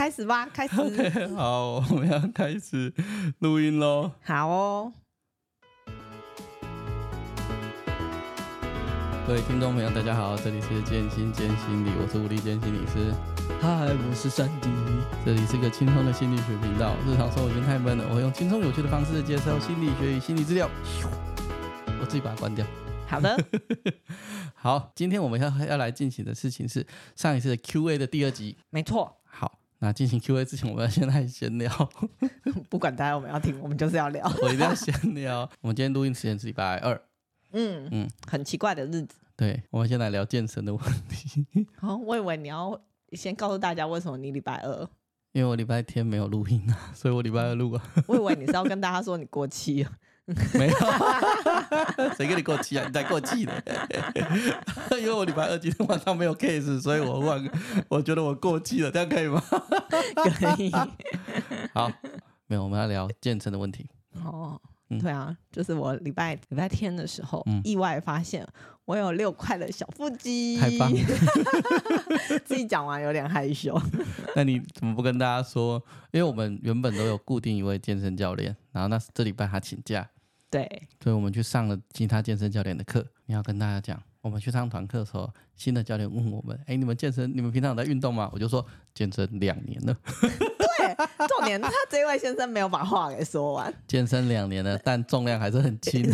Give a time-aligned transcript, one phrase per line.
[0.00, 0.76] 开始吧， 开始。
[0.76, 2.90] Okay, 好，我们要开始
[3.40, 4.10] 录音喽。
[4.24, 4.90] 好哦。
[9.26, 13.12] 各位听众朋友，大家好，这里是建心建心理，我是吴立建心理师。
[13.60, 14.70] 嗨，我是珊迪。
[15.22, 16.94] 这里是一个轻松的心理学频道。
[17.06, 20.66] 日常生活已经太闷了，我会用轻松有趣的方式介绍心理学与心理治疗。
[22.00, 22.64] 我自己把它关掉。
[23.06, 23.36] 好的。
[24.56, 28.56] 好，今天我们要要来进行的事情是上一次的 Q&A 的第二集。
[28.70, 29.19] 没错。
[29.80, 31.70] 好，那进行 Q&A 之前，我们要先来闲聊。
[32.68, 34.30] 不管大家有没有要听，我们就是要聊。
[34.42, 35.48] 我一定要闲聊。
[35.62, 37.00] 我们今天录音时间是礼拜二。
[37.52, 39.16] 嗯嗯，很奇怪的日子。
[39.36, 41.46] 对，我们先来聊健身的问题。
[41.78, 42.78] 好， 我以为你要
[43.12, 44.88] 先告诉大家为什么你礼拜二。
[45.32, 47.82] 因为我礼拜天没有录音啊，所以我礼拜二录啊。
[48.06, 49.90] 我以为你是要跟大家说你过期了。
[50.54, 50.76] 没有，
[52.16, 52.84] 谁跟你过气啊？
[52.86, 53.52] 你才过气呢。
[54.98, 57.48] 因为我礼拜二今天晚上没有 case，所以我忘，
[57.88, 59.42] 我觉得我过气了，这样可以吗？
[60.38, 60.70] 可以。
[61.74, 61.90] 好，
[62.46, 63.88] 没有，我们要聊健身的问题。
[64.24, 64.60] 哦，
[65.00, 68.46] 对啊，就是我礼拜礼拜天的时候，意外发现
[68.84, 70.58] 我有六块的小腹肌。
[70.58, 70.98] 太棒了！
[72.44, 73.80] 自己讲完有点害羞。
[74.34, 75.82] 那你怎么不跟大家说？
[76.10, 80.08] 因为我们原本都有固定一位健身教练，然后那这礼拜他请假。
[80.50, 83.06] 对，所以我们去上了其他健身教练的课。
[83.26, 89.96] 你要跟大家讲，我们去上团课的时候，新的教练问我们：“哎，你们健身，你们平常有在运动吗？”我就说：“健身两年了。
[90.58, 93.72] ”对，重点他这位先生没有把话给说完。
[93.86, 96.04] 健身两年了，但重量还是很轻。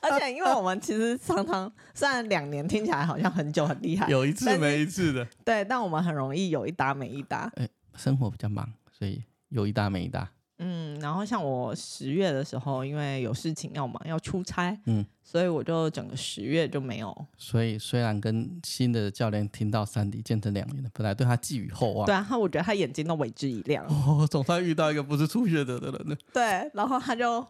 [0.00, 5.26] 而且，因为我们其实常常虽然两年听起来好像很久很厉害，有一次没一次的。
[5.44, 7.52] 对，但我们很容易有一搭没一搭。
[7.56, 10.30] 哎，生活比较忙，所以有一搭没一搭。
[10.64, 17.26] 嗯，然后像我十月的时候，因为有事情要忙，要出差，嗯，所以我就整个十月就没有。
[17.36, 22.06] 所以虽然跟新的教练听到珊迪健身两年了，本来对他寄予厚望。
[22.06, 23.84] 对啊，我觉得他眼睛都为之一亮。
[23.86, 26.16] 哦， 总算遇到一个不是初学者的人了。
[26.32, 27.44] 对，然后他就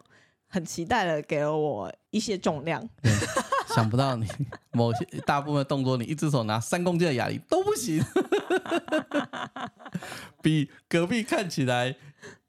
[0.48, 2.82] 很期待的给了我一些重量。
[3.02, 3.10] 嗯、
[3.74, 4.26] 想不到你
[4.72, 8.02] 某些大部分的动作，你一只手拿三公斤的哑铃都不行，
[10.40, 11.96] 比隔壁看起来。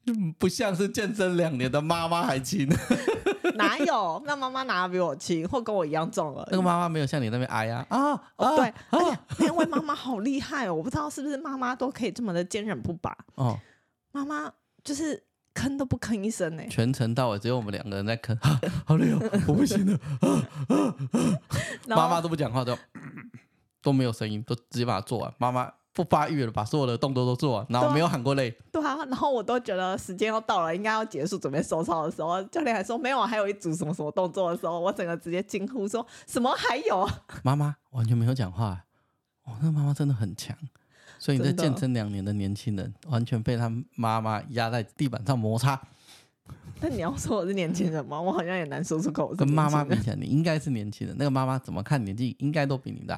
[0.38, 2.68] 不像是健身两年的妈妈还轻，
[3.56, 4.22] 哪有？
[4.26, 6.46] 那妈妈哪比我轻，或跟我一样重了。
[6.52, 7.86] 那个妈妈没有像你那边矮呀？
[7.90, 10.74] 啊，哦，对，而且那位妈妈好厉害哦！
[10.74, 13.58] 我不知道是不是妈妈都可以这么的坚韧不拔哦。
[14.12, 14.52] 妈妈
[14.84, 18.38] 就是吭都不吭一声呢，全程到尾只有我们两个人在吭，
[18.86, 19.98] 好累哦， 我不行了，
[21.88, 22.78] 妈妈都不讲话，都
[23.82, 25.34] 都没有声音，都直接把它做完。
[25.38, 25.72] 妈妈。
[25.94, 28.50] 不发育了，把所有的动作都做完，然后没有喊过累。
[28.72, 37.08] 对啊，然后我都觉得时间要到了，应该要结束，准备收操的时候，教练还说没有，还有一组什么什么动作的时候，我整个直接惊呼说：“什么还有？”
[37.44, 38.86] 妈妈完全没有讲话，
[39.44, 40.58] 哦，那妈妈真的很强。
[41.20, 45.80] 所以你在健身两年的年轻人，完全被他妈妈压在地板上摩擦。
[46.82, 48.20] 那你要说我是年轻人吗？
[48.20, 49.34] 我好像也难说出口。
[49.34, 51.16] 跟妈妈比起来，你应该是年轻人。
[51.18, 53.18] 那个妈妈怎么看年纪，应该都比你大。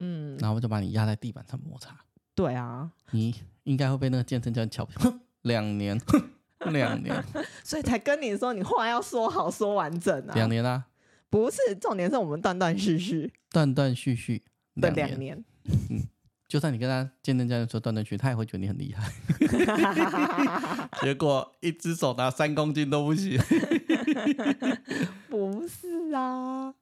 [0.00, 1.96] 嗯，然后我就把你压在地板上摩擦。
[2.34, 4.98] 对啊，你应该会被那个健身教练瞧不起。
[4.98, 6.00] 哼，两年，
[6.70, 7.24] 两年，
[7.64, 10.34] 所以才跟你说，你话要说好，说完整啊。
[10.34, 10.86] 两年啊，
[11.28, 14.44] 不是重点，是我们断断续续，断断续续
[14.76, 15.44] 的两年。
[15.64, 16.06] 嗯，
[16.46, 19.12] 就算你跟他健身教练说断断续续，他也会觉得你很厉害。
[21.02, 23.36] 结果一只手拿三公斤都不行。
[25.28, 26.72] 不是啊，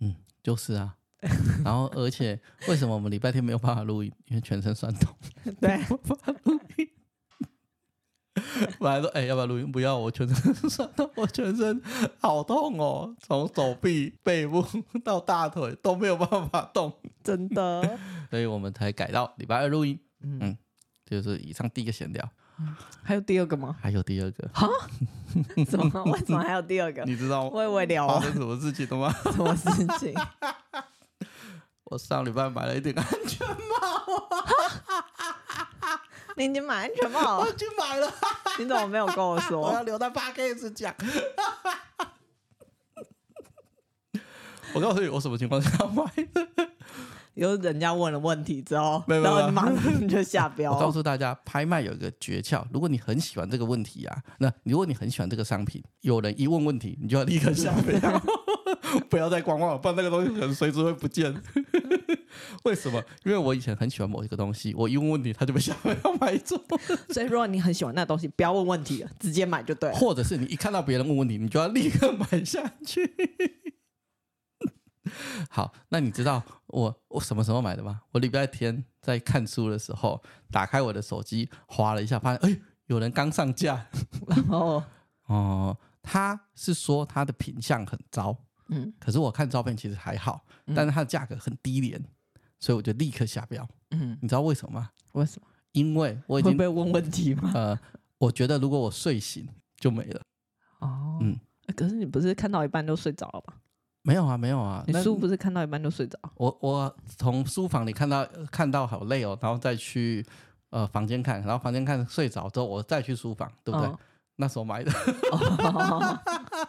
[0.00, 0.96] 嗯，就是啊。
[1.64, 4.12] 然后，而且为什么我们礼拜天没有办法录音？
[4.26, 5.14] 因为全身酸痛。
[5.60, 6.88] 对，没办法录音。
[8.78, 9.70] 本来说，哎，要不要录音？
[9.70, 11.82] 不要，我全身酸痛，我全身
[12.20, 14.64] 好痛哦，从手臂、背部
[15.04, 16.92] 到大腿都没有办法动，
[17.24, 17.98] 真的。
[18.30, 19.98] 所以我们才改到礼拜二录音。
[20.22, 20.56] 嗯，
[21.04, 22.30] 就是以上第一个闲聊。
[23.02, 23.76] 还有第二个吗？
[23.80, 24.48] 还有第二个。
[24.52, 24.68] 哈？
[25.66, 26.04] 怎么？
[26.04, 27.04] 为什么还有第二个？
[27.04, 27.50] 你知道吗？
[27.52, 29.12] 我以为聊发生什么事情的吗？
[29.32, 29.68] 什么事
[29.98, 30.12] 情？
[31.90, 34.28] 我上礼拜买了一顶安全帽，
[36.36, 37.46] 你已经买安全帽了？
[37.46, 38.12] 我去买了，
[38.58, 39.60] 你怎么没有跟我说？
[39.66, 40.94] 我要留在 Podcast 讲。
[44.74, 46.04] 我告诉你，我什么情况下买
[46.34, 46.67] 的？
[47.38, 50.72] 有人家问了问题之后，然后你马上就下标。
[50.74, 58.20] 我告诉大家，拍卖有一个诀窍，如果你很喜欢这个问题啊，那如果你很喜欢这个商品，有人一问问题，你就要立刻下标。
[59.08, 61.32] 不要再观望了，不然那个东西可能随时会不见。
[62.64, 63.00] 为什么？
[63.24, 66.60] 因为我以前很喜欢某一个东西，我一问问题，他就被下标要买走。
[67.10, 69.96] 所以，如果你很喜欢那个东西，不要问问题了，直接买就对了。
[69.96, 73.14] 或者是你一看到别人问问题，你就要立刻买下去。
[75.50, 78.00] 好，那你知道我我什么时候买的吗？
[78.12, 83.86] 我礼拜天在看书的时候，打开我的手机，划了一下，发现哎，有人刚上架。
[84.28, 84.82] 然后
[85.26, 88.36] 哦，他是说他的品相很糟，
[88.68, 90.44] 嗯，可是我看照片其实还好，
[90.74, 92.02] 但是它的价格很低廉，
[92.58, 93.66] 所以我就立刻下标。
[93.90, 94.90] 嗯，你知道为什么吗？
[95.12, 95.48] 为什么？
[95.72, 97.52] 因为我已经被问问题吗？
[97.54, 97.78] 呃，
[98.18, 99.46] 我觉得如果我睡醒
[99.76, 100.20] 就没了。
[100.80, 101.38] 哦，嗯，
[101.76, 103.54] 可是你不是看到一半就睡着了吗？
[104.08, 106.18] 没有啊，没有啊，你书不是看到一半就睡着？
[106.36, 110.24] 我我从书房里看到看到好累哦，然后再去
[110.70, 113.86] 呃房间看，然后房间看睡着之后，我再去书房，对不对？
[113.86, 113.98] 哦、
[114.36, 114.90] 那时候买的。
[115.30, 116.18] 哦、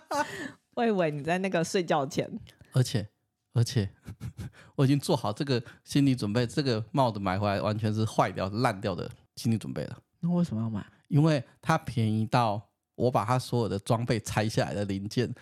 [0.76, 2.30] 我以为你在那个睡觉前，
[2.74, 3.08] 而且
[3.54, 3.90] 而且
[4.76, 9.98] 我已经做好这个心理准备，这个帽子买回来完全是坏掉、烂掉的心理准备了。
[10.20, 10.86] 那为什么要买？
[11.08, 12.62] 因为它便宜到
[12.96, 15.34] 我把它所有的装备拆下来的零件。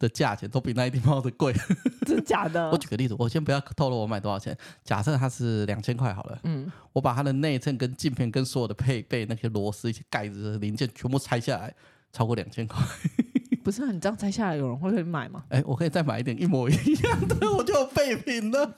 [0.00, 1.52] 的价钱都比那一顶帽子贵，
[2.04, 2.70] 真的假的？
[2.72, 11.72] 我举个例子，我先不要透露我买多少钱，假设它是两千块好了，嗯，我把它的内衬跟镜片跟所有的配备那些螺丝一些盖子的零件全部拆下来，
[12.12, 12.82] 超过两千块。
[13.62, 15.44] 不是啊，你这样拆下来有人会去买吗？
[15.50, 18.74] 哎、欸，我可以再买一点一模一样的，我就有备品了。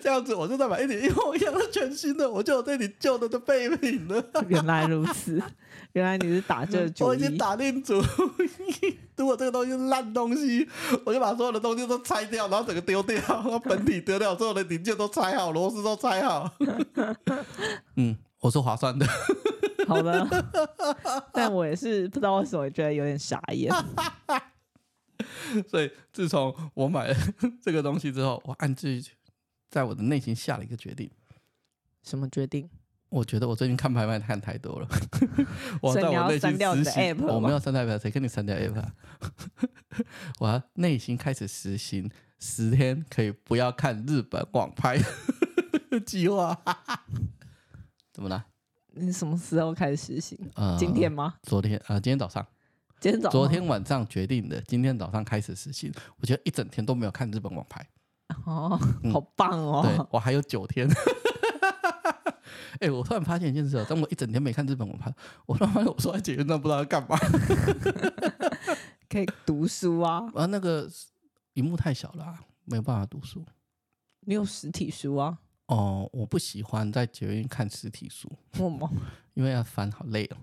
[0.00, 4.24] 这样子，我就再买一点一模一样的全新的，我就有这里旧的的备品了。
[4.48, 5.42] 原来如此，
[5.92, 7.08] 原来你是打这 主意。
[7.08, 10.68] 我已经打定主意， 如果这个东西是烂东西，
[11.04, 16.50] 我就把所有的东西都拆掉，然后整个丢掉，然后本体丢掉，所有的零件都拆好，螺丝都拆好。
[17.96, 19.06] 嗯，我是划算的。
[19.88, 20.28] 好的，
[21.32, 23.72] 但我也是不知道为什么觉得有点傻眼。
[25.68, 27.16] 所以自从我买了
[27.62, 29.02] 这个东西之后，我暗自。
[29.72, 31.10] 在我的内心下了一个决定，
[32.02, 32.68] 什么决定？
[33.08, 34.86] 我觉得我最近看拍卖看太多了，
[35.80, 38.84] 我在我内心实行，我没有删掉 app，谁跟你删掉 app？
[40.40, 44.98] 我要内心开始实行十天可以不要看日本网拍
[46.04, 46.58] 计划，
[48.12, 48.44] 怎么了？
[48.94, 50.38] 你什么时候开始实行？
[50.54, 51.36] 呃，今天吗？
[51.44, 52.46] 昨天啊，呃，今天早上，
[53.00, 55.90] 今天早上，昨天晚上决定的，今天早上开始实行。
[56.18, 57.86] 我觉得一整天都没有看日本网拍。
[58.44, 58.78] 哦，
[59.12, 59.82] 好棒哦！
[59.84, 60.88] 嗯、对，我还有九天。
[62.80, 65.14] 哎、欸，我突然发现一件事，当我一整天没看日本网拍，
[65.46, 67.16] 我突然发现我坐在捷运上不知道要干嘛。
[69.08, 70.24] 可以读书啊！
[70.34, 70.90] 啊，那个
[71.52, 73.44] 荧幕太小了、啊，没有办法读书。
[74.20, 75.38] 你有实体书啊？
[75.66, 78.28] 哦，我不喜欢在捷运看实体书。
[78.54, 78.90] 为什么？
[79.34, 80.36] 因为要翻，好累哦。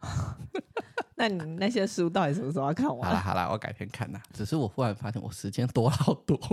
[1.16, 3.10] 那你那些书到底什么时候要看完？
[3.10, 4.20] 好了好了，我改天看呐。
[4.32, 6.38] 只是我忽然发现我时间多了好多。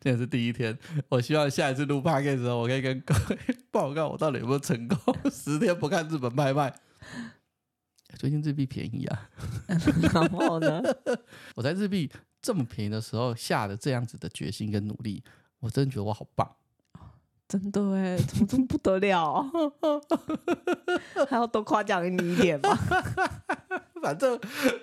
[0.00, 0.78] 今天是第一天，
[1.08, 3.38] 我希望下一次录 podcast 的时候，我可以跟各位
[3.70, 4.98] 报告我到底有没有成功。
[5.30, 6.74] 十天不看日本拍卖，
[8.16, 9.30] 最近日币便宜啊。
[10.12, 10.82] 然后呢？
[11.54, 12.10] 我在日币
[12.42, 15.22] 这么便宜的时候下的这样子的决心跟努力，
[15.60, 16.56] 我真的觉得我好棒。
[17.50, 19.44] 真的哎，怎么这么不得了？
[21.28, 22.78] 还要多夸奖你一点吧。
[24.00, 24.38] 反正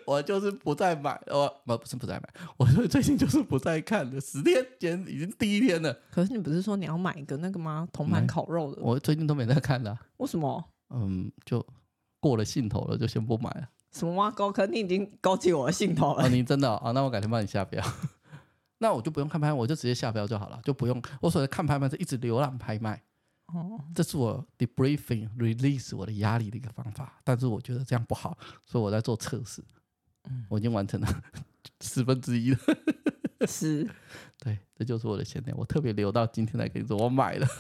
[0.05, 4.19] 我就是不再买，我不不是不再买，我最近就是不再看了。
[4.19, 5.97] 十天前已经第一天了。
[6.11, 7.87] 可是你不是说你要买一个那个吗？
[7.93, 8.81] 铜盘烤肉的。
[8.81, 9.97] 我最近都没在看了。
[10.17, 10.61] 为什么？
[10.89, 11.65] 嗯，就
[12.19, 13.63] 过了兴头了，就先不买了。
[13.93, 14.29] 什么吗？
[14.35, 16.25] 高，可是你已经勾起我的兴头了。
[16.25, 16.91] 哦，你真的啊、哦？
[16.93, 17.81] 那我改天帮你下标。
[18.79, 23.01] 那我就不用看拍卖，我就直接下标就好了，就不用我所谓看拍卖是一直浏览拍卖。
[23.47, 29.63] 哦，这是我 debriefing release 我的压力的一个方法，但是我觉得这样不好，所以我在做测试。
[30.29, 31.07] 嗯，我已经完成了
[31.79, 32.59] 四分之一了。
[33.47, 33.89] 是，
[34.39, 35.55] 对，这就是我的闲聊。
[35.55, 37.47] 我特别留到今天来跟你说，我买了。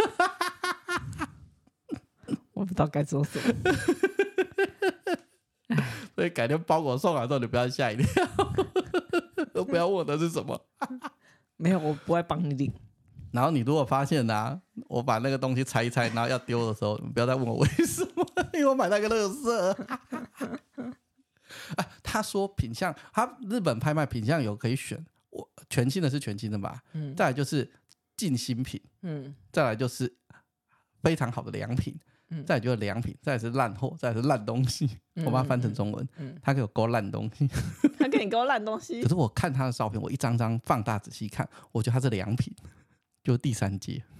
[2.51, 3.53] 我不知道该做什么，
[6.15, 8.27] 所以改天包裹送来之后，你不要吓一跳。
[9.67, 10.59] 都不要问的是什么？
[11.57, 12.71] 没有，我不会帮你领。
[13.31, 19.71] 然后你如果发现呢、啊，我把那个东西拆一拆，然后要丢的时候，你不要再问我为什么， 因为我买那个乐色。
[21.75, 26.81] 啊，他说品相，他日本拍卖品相有可以选，我全新的是全新的吧？
[26.93, 27.13] 嗯。
[27.15, 27.69] 再来就是
[28.15, 29.35] 进新品，嗯。
[29.51, 30.15] 再来就是
[31.01, 31.99] 非常好的良品。
[32.29, 34.89] 嗯、再就是良品，再是烂货，再是烂东西。
[35.15, 37.47] 嗯、我把它翻成中文，嗯、他给我勾烂东西，
[37.97, 39.01] 他给你勾烂东西。
[39.01, 42.53] 可是我看他的照片，我一张张放大仔细看，我觉得他是良品，
[43.23, 44.03] 就是第三阶。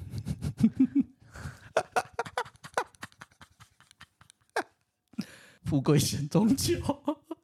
[5.66, 6.80] 富贵险中求，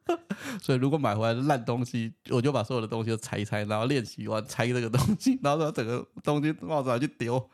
[0.62, 7.50] 所以如果买回来的烂东西，我就把所有的东西都拆一拆，然后练习完拆这个东西，然后把整个东西冒出来去丢。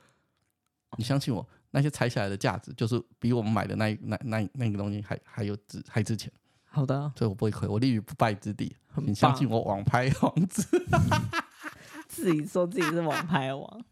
[0.97, 1.45] 你相信我。
[1.71, 6.33] 那些拆下来的价值，就是比我们买的那那那那个东西还还有值还值钱
[6.65, 8.77] 好的，所以我不会亏，我立于不败之地。
[8.97, 10.65] 你相信我，网拍王子
[12.09, 13.85] 自己说自己是网拍王。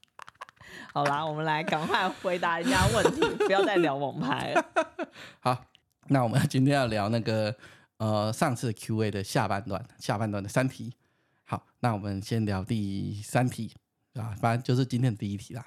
[0.93, 4.65] 好啦，我们来赶快回答一下问题，不要再聊网拍了。
[5.41, 5.67] 好，
[6.09, 7.55] 那我们今天要聊那个
[7.99, 10.93] 呃上次 Q&A 的下半段，下半段的三题。
[11.45, 13.73] 好，那我们先聊第三题
[14.15, 15.65] 啊，反正就是今天的第一题啦。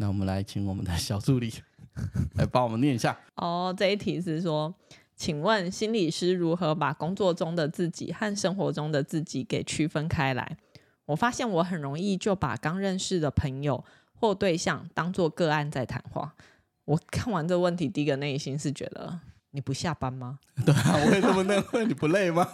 [0.00, 1.52] 那我们来请我们的小助理
[2.36, 3.14] 来帮我们念一下。
[3.34, 4.74] 哦，这一题是说，
[5.14, 10.56] 请问心理师如何把工作中的自己和生活中的自己给区分开来？
[11.04, 16.34] 我发现我很容易就把刚认识的朋友或对象当做个案在谈话。
[16.86, 20.38] 我看完这个问题，第一个内心是觉得你不下班吗？
[20.64, 22.48] 对啊，我也这么认为，你不累吗？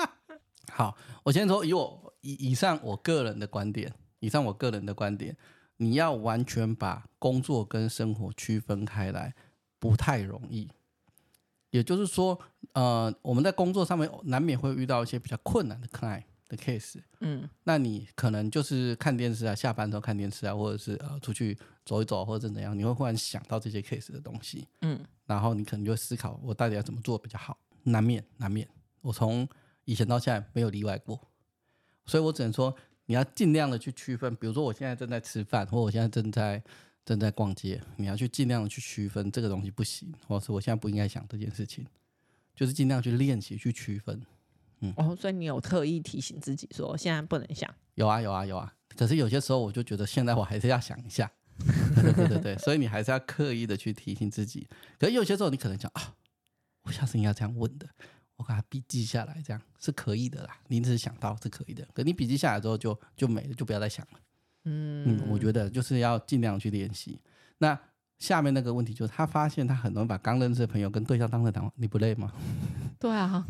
[0.72, 5.36] 好，我先说以我以以上我个人的观点，以上我个人的观点，
[5.82, 9.34] 你要完全把工作跟生活区分开来，
[9.78, 10.68] 不太容易。
[11.70, 12.38] 也就是说，
[12.74, 21.56] 呃，我们在工作上面难免会遇到一些比较困难的 client 的 case，嗯，那你可能就是看电视啊，下班之后看电视啊，或者是呃出去
[21.86, 28.68] 走一走或者怎样，你会忽然想到这些 case 的东西，嗯，然后你可能就会思考我到底要怎么做比较好，难免难免，
[29.00, 29.48] 我从
[29.86, 31.18] 以前到现在没有例外过，
[32.04, 32.76] 所以我只能说
[33.10, 36.62] 你要尽量的去区分，比如说我现在正在吃饭，或我现在正在
[37.04, 41.84] 正在逛街，你要去尽量的去区分这个东西不行，或者是我现在不应该想这件事情，
[42.54, 44.22] 就是尽量去练习去区分。
[44.78, 47.68] 嗯，哦，所以你有特意提醒自己说现在不能想？
[47.96, 48.72] 有啊，有啊，有啊。
[48.96, 51.28] 可是有些时候我就觉得现在我还是要想一下。
[51.96, 54.68] 对对对对对， 所以你还是要刻意的去提醒自己。
[55.00, 56.14] 可是有些时候你可能想啊，
[56.82, 57.88] 我下次应该这样问的，
[58.40, 60.56] 我把它笔记下来，这样是可以的啦。
[60.68, 64.20] 你只是想到是可以的，可你笔记下来之后就就没了，就不要再想了。
[64.64, 67.20] 嗯嗯，我觉得就是要尽量去练习。
[67.58, 67.78] 那
[68.18, 72.32] 下面那个问题就是，他发现他很容易把刚认识的朋友跟对象当成谈话，你不累吗？
[72.98, 73.46] 对啊。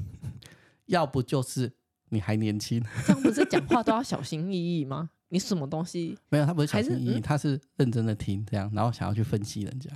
[0.86, 1.72] 要不就是
[2.08, 5.10] 你还年轻，这样不是讲话都要小心翼翼吗？
[5.28, 6.44] 你什么东西没有？
[6.44, 9.88] 他不是小心翼翼，嗯、他是认真的听，这样然后想要去分析人家。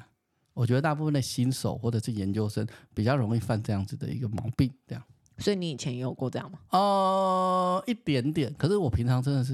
[0.54, 5.04] 我觉得大部分的新手或者是研究生比较容易犯这样子的一个毛病，这样。
[5.38, 6.58] 所以你以前也有过这样吗？
[6.70, 8.54] 哦、呃，一点点。
[8.54, 9.52] 可是我平常真的是，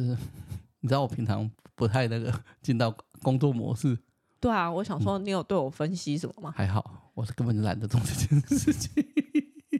[0.80, 3.98] 你知道我平常不太那个进到工作模式。
[4.38, 6.50] 对啊，我想说你有对我分析什么吗？
[6.50, 9.02] 嗯、还好，我是根本就懒得做这件事情。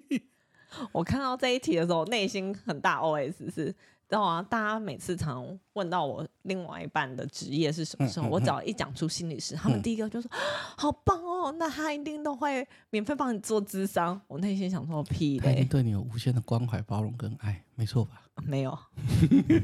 [0.93, 3.75] 我看到这一题的时候，内心很大 OS 是，知
[4.09, 4.43] 道吗？
[4.49, 10.39] 大家每次常问到我另外一半的职业是什么时候，嗯嗯嗯、我只要一讲出心理师，他们第一个就说、嗯、
[10.77, 14.21] 好棒哦，那他一定都会免费帮你做咨商。
[14.27, 18.23] 我内心想说屁嘞，他一定对你有无限的关怀、包容跟爱，没错吧？
[18.47, 18.79] 没有，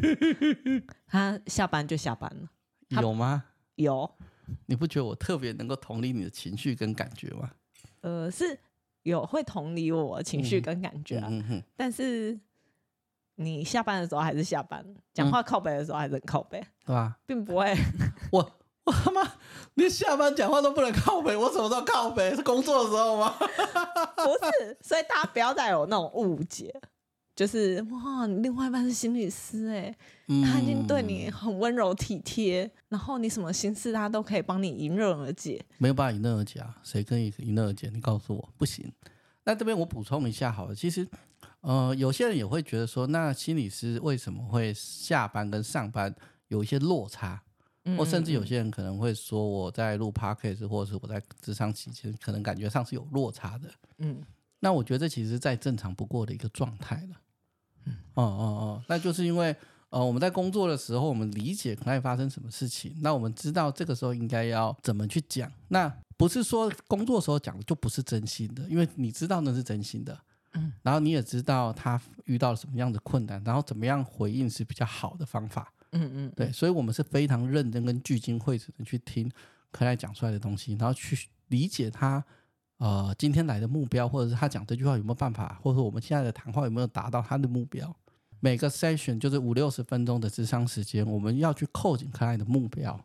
[1.06, 2.48] 他下班就下班了，
[3.00, 3.44] 有吗？
[3.76, 4.10] 有，
[4.66, 7.50] 你不觉得我特别能够同理你的情绪跟感觉吗？
[8.00, 8.58] 呃，是。
[9.02, 11.30] 有会同理我情绪跟感觉啊，
[11.76, 12.36] 但是
[13.36, 17.16] 你下班的时候还是下班，讲话靠北的时候还是很靠北，对吧？
[17.26, 17.74] 并不会，
[18.32, 18.40] 我
[18.84, 19.22] 我他妈
[19.74, 22.34] 连下班讲话都不能靠北，我什么时候靠北？
[22.34, 23.34] 是工作的时候吗？
[24.16, 26.74] 不是，所以大家不要再有那种误解。
[27.34, 29.94] 就是哇，你另外一半是心理师哎，
[30.28, 35.62] 嗯、他已经对你很温柔体贴，然后你什么心事他都可以帮你迎刃而解。
[35.76, 37.90] 没有办法迎刃而解啊，谁可以迎刃而解？
[37.92, 38.90] 你告诉我，不行。
[39.44, 41.06] 那这边我补充一下好了，其实
[41.60, 46.14] 呃，有些人也会觉得说，那心理师为什么会下班跟上班
[46.48, 47.42] 有一些落差？
[47.88, 53.70] 嗯、或甚至有些人可能会说，我在录 podcast 或者是我在职场期间，可能感觉上是有落差的。
[53.98, 54.20] 嗯，
[54.58, 57.20] 那我觉得这其实再正常不过的一个状态了。
[57.84, 59.54] 嗯哦哦哦，那就是因为
[59.90, 65.48] 呃，我们在工作的时候，我们理解可能发生什么事情，那我们知道这个时候应该要怎么去讲。
[65.68, 70.18] 那不是说工作的时候讲的就不是真心的，因为你知道那是真心的，嗯，
[70.86, 79.28] 然后你也知道他遇到了什么样的困难，然后怎么样回应是比较好的方法，嗯嗯，对，所以我们是非常认真跟聚精会神的去听
[79.72, 82.24] 克莱讲出来的东西，然后去理解他。
[82.78, 87.92] 呃，今天来的目标，或者是他讲这句话有没有办法，或者说我们现在的谈话有没有达到他的目标？
[88.38, 93.02] 每个 session 就是五六十分钟的智商时间，我们要去扣紧克莱的目标，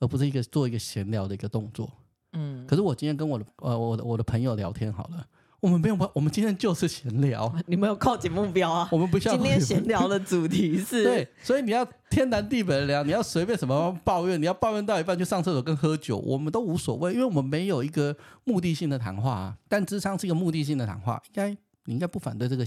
[0.00, 1.92] 而不是一个做一个闲聊的一个动作。
[2.32, 5.26] 嗯，可是我今天跟我的呃我的我的朋友聊天好了。
[5.60, 7.54] 我们没有，我们今天就是闲聊。
[7.66, 8.88] 你们有靠近目标啊？
[8.90, 11.04] 我们不像今天闲聊的主题是。
[11.04, 19.56] 对，所以你要天南地北的聊，你要随便什么抱怨，你要抱怨到一半去上厕所跟喝酒，我们都无所谓，因为我们没有一个目的性的谈话啊。
[19.68, 21.50] 但咨商是一个目的性的谈话，应该
[21.84, 22.66] 你应该不反对这个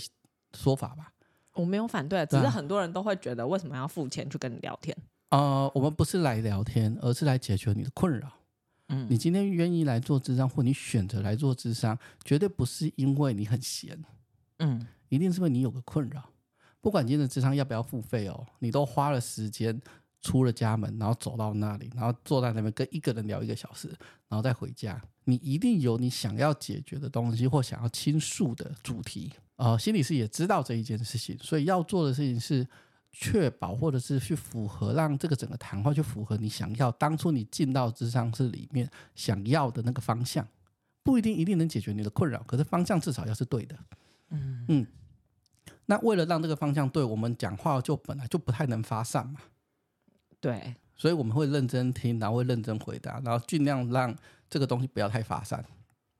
[0.56, 1.12] 说法吧？
[1.56, 4.96] 我没有反对，只是很多人都会觉得为什么要付钱去跟你聊天？
[5.30, 8.28] 啊、呃，我们不是来聊天，而是来解决你的困扰。
[8.90, 13.98] 嗯，你今天愿意来做智商，或你选择来做智商，绝对不是因为你很闲，
[14.60, 16.30] 嗯，一定是因为你有个困扰。
[16.82, 19.82] 不管今天的智商要不要付费哦，你都花了时间
[20.22, 23.88] 出了家门，然后走到那里，然后坐在那边跟一个人聊一个小时，
[24.28, 29.32] 然后再回家，你一定有你想要解决的东西或想要倾诉的主题。
[29.56, 32.68] 呃，心理师也知道这一件事情，所以要做的事情是
[33.14, 40.46] 确保或者是去符合，让这个整个谈话去符合你想要当初你进到智商室里面想要的那个方向。
[41.04, 43.78] 不一定一定能解决你的困扰，可是方向至少要是对的。
[44.30, 44.88] 嗯嗯。
[45.86, 49.42] 那为了让这个方向对，我们讲话就本来就不太能发散嘛。
[50.40, 54.16] 对，所以我们会认真听，然后会认真回答，然后尽量让
[54.50, 55.64] 这个东西不要太发散。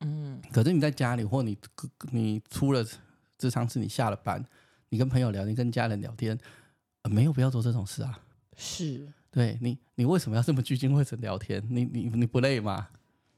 [0.00, 0.40] 嗯。
[0.52, 1.56] 可是你在家里，或你
[2.10, 2.84] 你出了
[3.38, 4.44] 智商室，你下了班，
[4.90, 6.38] 你跟朋友聊天，跟家人聊天，
[7.04, 8.20] 呃，没有必要做这种事啊。
[8.56, 9.08] 是。
[9.30, 11.64] 对你，你为什么要这么聚精会神聊天？
[11.70, 12.88] 你你你不累吗？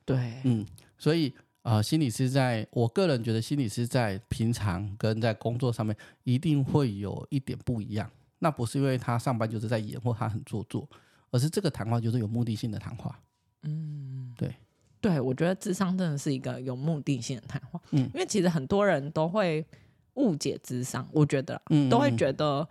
[0.04, 0.66] 对，嗯。
[0.99, 1.32] 所以，
[1.62, 8.11] 呃，心理师在我个人觉得，心理师在平常跟在工作上面一定会有一点不一样。
[8.38, 10.87] 那不是因为他上班就是在演，或他很做作，
[11.30, 13.18] 而是这个谈话就是有目的性的谈话。
[13.62, 14.54] 嗯，对，
[15.00, 17.80] 对，我觉得智商真的是一个有目的性的谈话。
[17.92, 19.66] 嗯，因为其实很多人都会
[20.14, 22.68] 误解智商，我觉得，嗯，都会觉得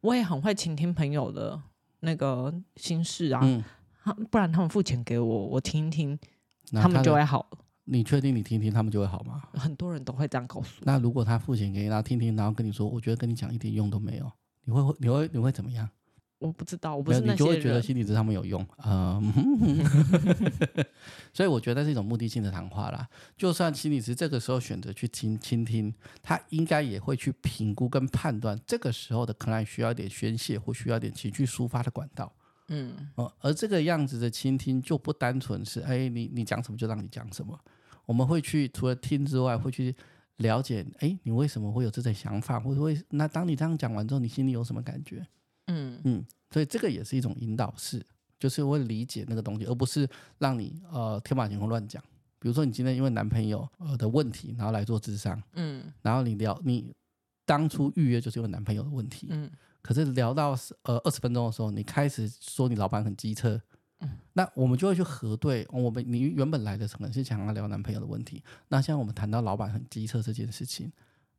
[0.00, 1.60] 我也很会倾听朋友的
[2.00, 3.62] 那个心事啊，嗯，
[4.30, 6.18] 不然他们付钱给我，我听一听。
[6.70, 7.48] 他，他们就会好。
[7.84, 9.42] 你确定你听听他们就会好吗？
[9.54, 10.82] 很多人都会这样告诉我。
[10.84, 14.30] 那如果他付钱给你，然后听听，然后跟你说，我觉得跟你讲一点用都没有，
[14.64, 15.88] 你会你会你会怎么样？
[16.38, 17.34] 我不知道，我不是那些人。
[17.34, 19.20] 你就会觉得心理咨商没有用啊。
[19.20, 19.84] 嗯、
[21.34, 23.08] 所以我觉得是一种目的性的谈话啦。
[23.36, 25.92] 就算心理师这个时候选择去倾倾听，
[26.22, 32.32] 他应该也会去评估跟判断这个时候的 client 需要一点宣泄或需要一点情绪抒发的管道。
[32.68, 37.58] 嗯，哦，而这个样子的倾听就不单纯是，哎，你你讲什么就让你讲什么。
[38.06, 39.96] 我们会去除了听之外，会去
[40.36, 45.26] 了解，哎，你为什么会有这种想法，或者会那当你这样讲完之后，你心里有什么感觉？
[45.68, 48.04] 嗯嗯，所以这个也是一种引导式，
[48.38, 50.08] 就是会理解那个东西，而不是
[50.38, 52.02] 让你呃天马行空乱讲。
[52.40, 56.92] 比如说你今天因为男朋友呃的问题，然后来做智商，嗯，然后你聊你
[57.44, 59.50] 当初预约就是因为男朋友的问题，嗯。
[59.80, 63.58] 可是聊到呃二十分钟的时候，你开始说你老板很机车，
[64.00, 70.92] 嗯，那我们就会去核对，我们你原本来的可能是想要聊男朋友的问题，那现在我们谈到老板很机车这件事情，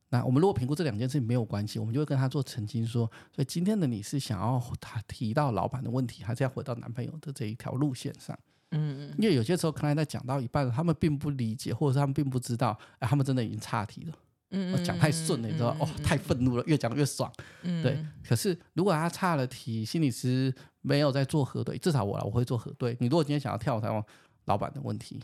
[0.10, 8.38] 那我们如果评估这两件事情没有关系，我们就会跟他做澄清说，所以今天的你是想要他提到老板的问题，还是要回到男朋友的这一条路线上？
[8.72, 14.14] 嗯嗯，因为有些时候可能在讲到一半，他们并不理解，或者是他们并不知道，哎，他们真的已经岔题了。
[14.52, 15.76] 嗯，讲太顺了，你知道？
[15.80, 17.32] 哦，太愤怒了，越讲越爽。
[17.62, 18.04] 嗯，对。
[18.28, 22.98] 可是如果他岔了题，心理师没有在做核对，至少我我会做核对。
[23.00, 24.04] 你如果今天想要跳台湾
[24.46, 25.20] 老板的问题，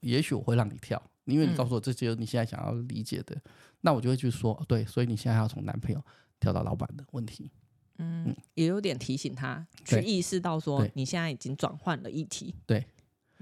[0.00, 3.36] 也许我会让你跳，因为你告诉我这些你现在想要理解的，
[3.82, 6.02] 那我就会去说，对，所以你现在要从男朋友
[6.40, 7.50] 跳到老板的问题。
[7.98, 12.54] 嗯，也有点提醒他去意识到说，你现在已经转换了议题。
[12.66, 12.84] 对。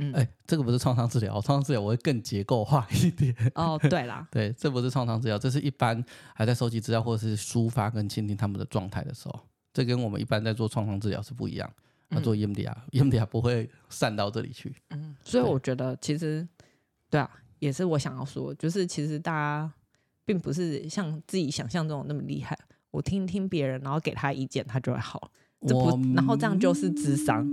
[0.02, 3.34] 嗯，哎，这个不是创伤治疗，创伤治疗我会更结构化一点。
[3.54, 6.02] 哦，对啦， 对，这不是创伤治疗，这是一般
[6.34, 9.38] 还在收集资料或者是抒发跟倾听他们的状态的时候，
[9.74, 11.70] 这跟我们一般在做创伤治疗是不一样。
[12.08, 14.74] 要做 EMDR，EMDR 不会散到这里去。
[14.88, 16.48] 嗯，所以我觉得其实，
[17.10, 17.30] 对啊，
[17.60, 19.72] 也是我想要说，就是其实大家
[20.24, 22.58] 并不是像自己想象中那么厉害。
[22.90, 25.30] 我听听别人，然后给他意见，他就会好。
[25.64, 27.48] 这不，然后这样就是智商，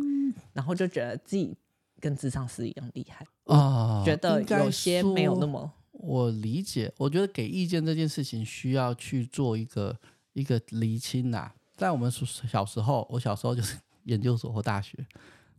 [0.53, 1.55] 然后就觉得自己。
[1.99, 5.73] 跟智商师一样厉害啊，觉得有些没有那么。
[5.93, 9.97] 我理解，我觉得给意见这件事情需要去做一个
[10.33, 11.51] 一个厘清呐。
[11.75, 14.95] 在我们小时候，我小时候就是 研究所或大学，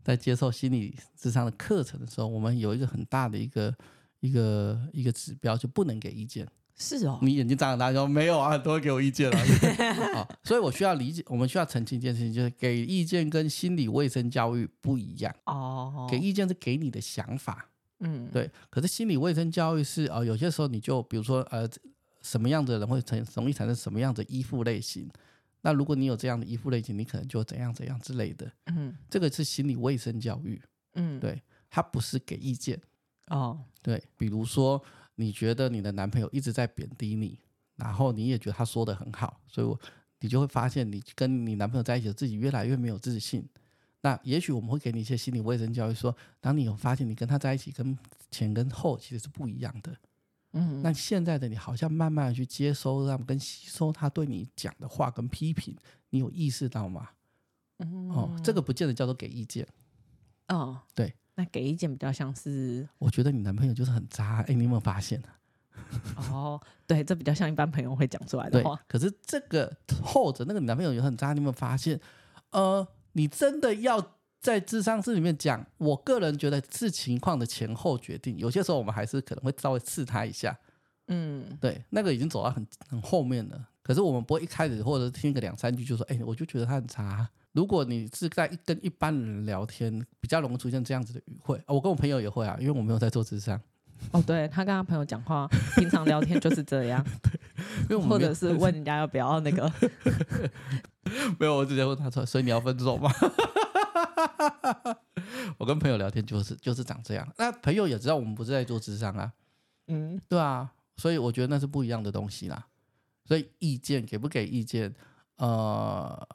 [0.04, 3.74] 在接受心理智商的课程的时候，我们有一个很大的一个
[4.20, 6.46] 一个一个指标，就不能给意见。
[6.80, 9.38] 是哦，你眼睛张很大，说没有啊，都会给我意见了。
[10.14, 15.34] 啊，所以我需要理解，我们需要澄清一件事情，就是给意见跟心理卫生教育不一样。
[15.46, 18.48] 哦，给意见是给你的想法，嗯，对。
[18.70, 21.68] 可是心理卫生教育是，呃，有些时候你就比如说，呃，
[22.22, 25.10] 什么样的人会成容易产生什么样的依附类型？
[25.62, 28.48] 那如果你有这样的依附类型，你可能就怎样怎样之类的。
[28.66, 30.62] 嗯，这个是心理卫生教育。
[30.94, 32.80] 嗯，对，它不是给意见。
[33.28, 34.82] 哦，对，比如说。
[35.20, 37.36] 你觉得你的男朋友一直在贬低你，
[37.74, 39.76] 然后你也觉得他说的很好，所以我
[40.20, 43.44] 你就会发现你跟你男朋友在一起，自己越来越没有自信。
[44.02, 47.98] 那也许我们会给你一些心理卫生教育，说，当你有发现你跟他在一起跟
[48.30, 49.96] 前跟后其实是不一样的，
[50.52, 55.76] 嗯，那现在的你好像慢慢的去接收他们跟吸收他对你讲的话跟批评，
[56.10, 57.08] 你有意识到吗？
[57.78, 59.66] 嗯，哦，这个不见得叫做给意见，
[60.46, 61.12] 哦，对。
[61.38, 65.22] 那给意见比较像是，我觉得你男朋友就是很渣，哎，你有没有发现？
[66.32, 68.76] 哦，对，这比较像一般朋友会讲出来的对话。
[68.88, 69.72] 可是这个
[70.02, 71.98] 后者那个你男朋友也很渣，你有没有发现？
[72.50, 78.36] 呃，你真的要在智商室里面讲，我个人觉得是情况的前后决定。
[78.36, 80.58] 有些时候我们还是可能会稍微刺他一下。
[81.06, 83.68] 嗯，对，那个已经走到很很后面了。
[83.84, 87.30] 可是我们不会一开始或者听个两三句就说，哎，我就觉得他很渣。
[87.58, 91.60] 如果你是在跟一般人聊天，比较容易出现这样子的语汇。
[91.66, 93.60] 我跟我朋友也会啊，因为我没有在做智商。
[94.14, 97.04] 哦，对，他跟他朋友讲话， 平常聊天就是这样。
[97.20, 97.32] 对，
[97.82, 99.68] 因为我们或者是问人家要不要那个。
[101.40, 103.10] 没有，我直接问他说，所以你要分手吗？
[105.58, 107.28] 我跟朋友聊天就是就是长这样。
[107.38, 109.32] 那朋友也知道我们不是在做智商啊。
[109.88, 112.68] 嗯，对啊，所以我觉得那是不一样的东西啦。
[113.24, 114.94] 所以意见给不给意见，
[115.38, 116.28] 呃，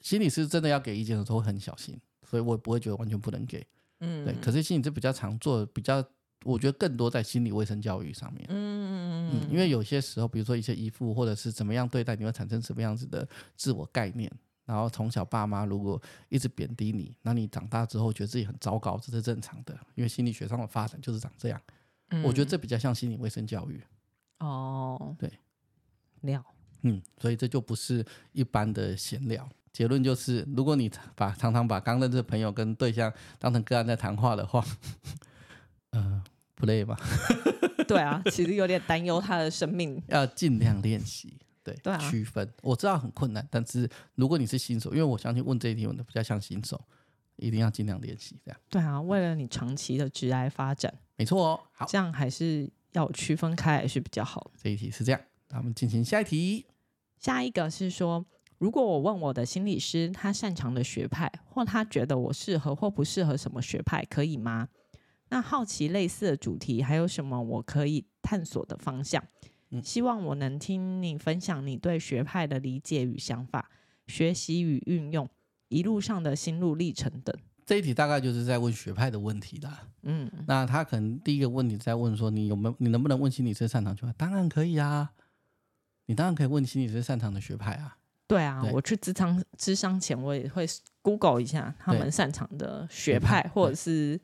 [0.00, 3.66] 心理师真的要给意见的时候很小心，所以我也不会觉得完全不能给。
[4.00, 4.34] 嗯，对。
[4.40, 6.02] 可是心理师比较常做，比较
[6.44, 8.46] 我觉得更多在心理卫生教育上面。
[8.48, 14.30] 嗯嗯，因为有些时候，比如说一些依附或者是怎么样对待，你会产生什么样子的自我概念。
[14.64, 21.60] 然后从小爸妈如果一直贬低你，那你长大之后觉得自己很糟糕，这是正常的，因为心理学上的发展就是长这样。
[22.10, 23.82] 嗯，我觉得这比较像心理卫生教育。
[24.38, 25.30] 哦，对，
[26.20, 26.42] 聊，
[26.82, 29.48] 嗯，所以这就不是一般的闲聊。
[29.72, 34.64] 结论就是，如果你把常常把刚认识的朋友跟对象当成个案在谈话的话，
[35.90, 36.22] 呃，
[36.54, 36.96] 不累吗？
[37.86, 40.00] 对啊，其实有点担忧他的生命。
[40.08, 42.48] 要尽量练习，对，对啊，区分。
[42.62, 46.80] 我知道很困难，但是如果你是新手，因为我相信问这一题问的比较像新手，
[47.36, 48.60] 一定要尽量练习，这样。
[48.68, 50.92] 对啊，为了你长期的职涯发展。
[51.16, 54.50] 没错哦，好，这样还是要区分开来是比较好。
[54.60, 56.66] 这一题是这样，那我们进行下一题。
[57.18, 58.24] 下一个是说，
[58.60, 64.68] 如果我问我的心理师，他擅长的学派，或他觉得我适合或不适合什么学派，可以吗？
[65.30, 69.24] 那好奇类似的主题，还有什么我可以探索的方向？
[69.70, 73.70] 嗯，希望我能听你分享你对学派的理解与想法，
[74.08, 75.26] 学习与运用，
[75.68, 77.34] 一路上的心路历程等。
[77.64, 79.88] 这一题大概就是在问学派的问题啦。
[80.02, 84.12] 嗯，那他可能第一个问题在问说，你有没有，你能不能问心理师擅长学派？
[84.18, 85.12] 当然可以啊，
[86.04, 87.96] 你当然可以问心理师擅长的学派啊。
[88.30, 90.64] 对啊，对我去咨商咨商前，我也会
[91.02, 94.20] Google 一下他们擅长的学派，或者是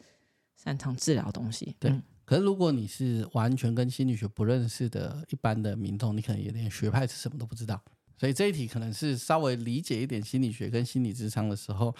[0.55, 1.75] 擅长治疗东西。
[1.81, 7.83] 对，嗯、可是如果你是完全跟心理学不认识的一般的民众，你可能也连学派是什么都不知道。
[8.17, 11.95] 所以这一题可能是稍微理解一点心理学跟心理智商的时候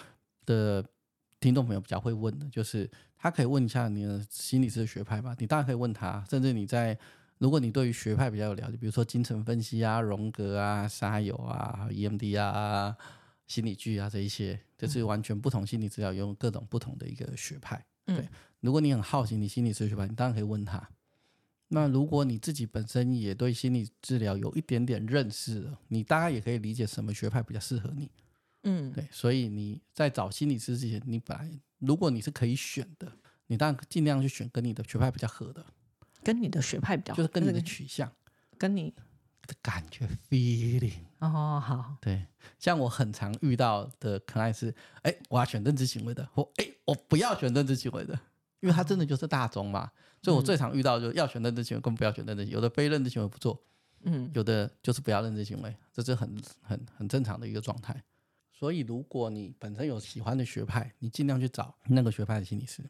[0.45, 0.83] 的。
[1.39, 5.35] 听众朋友比较会问的，就是他可以问一下你的心理师的学派吧。
[5.37, 6.97] 你当然可以问他，甚至你在
[7.37, 12.97] 如果你对于学派比较有了解，比如说精神分析啊、荣格啊、沙友啊、EMDR 啊、
[13.45, 17.85] 心理剧啊这一些，就是完全不同心理治疗用各种不同的一个学派。
[18.05, 18.29] 对，嗯、
[18.61, 20.89] 如果你很好奇你心理师学派，你当然可以问他。
[21.69, 28.09] 那如果你自己本身也对心理治疗有一点点认识了，你大概也可以理解什么学派比较适合你。
[28.63, 33.11] 嗯，对，所以你在找心理师之前，你本来如果你是可以选的，
[33.47, 35.65] 你当然尽量去选跟你的学派比较合的，
[36.27, 38.11] 跟你的学派比较，就是跟你的取向，
[38.57, 38.93] 跟你
[39.43, 42.25] 的感觉 feeling 哦，好，对，
[42.59, 48.13] 像我很常遇到的可能是，哎，我要选认知行为的，或哎，我不要选认知行为的，
[48.59, 49.89] 因为他真的就是大众嘛，
[50.21, 53.57] 所以我最常遇到就是要选认知行为，跟不要选认知行为，有的非认知行为不做，
[54.01, 56.29] 嗯，有的就是不要认知行为，这是很
[56.61, 58.03] 很很正常的一个状态。
[58.51, 62.83] 所以，如果你本身有喜欢的学派，你尽量去找那个学派的心理师。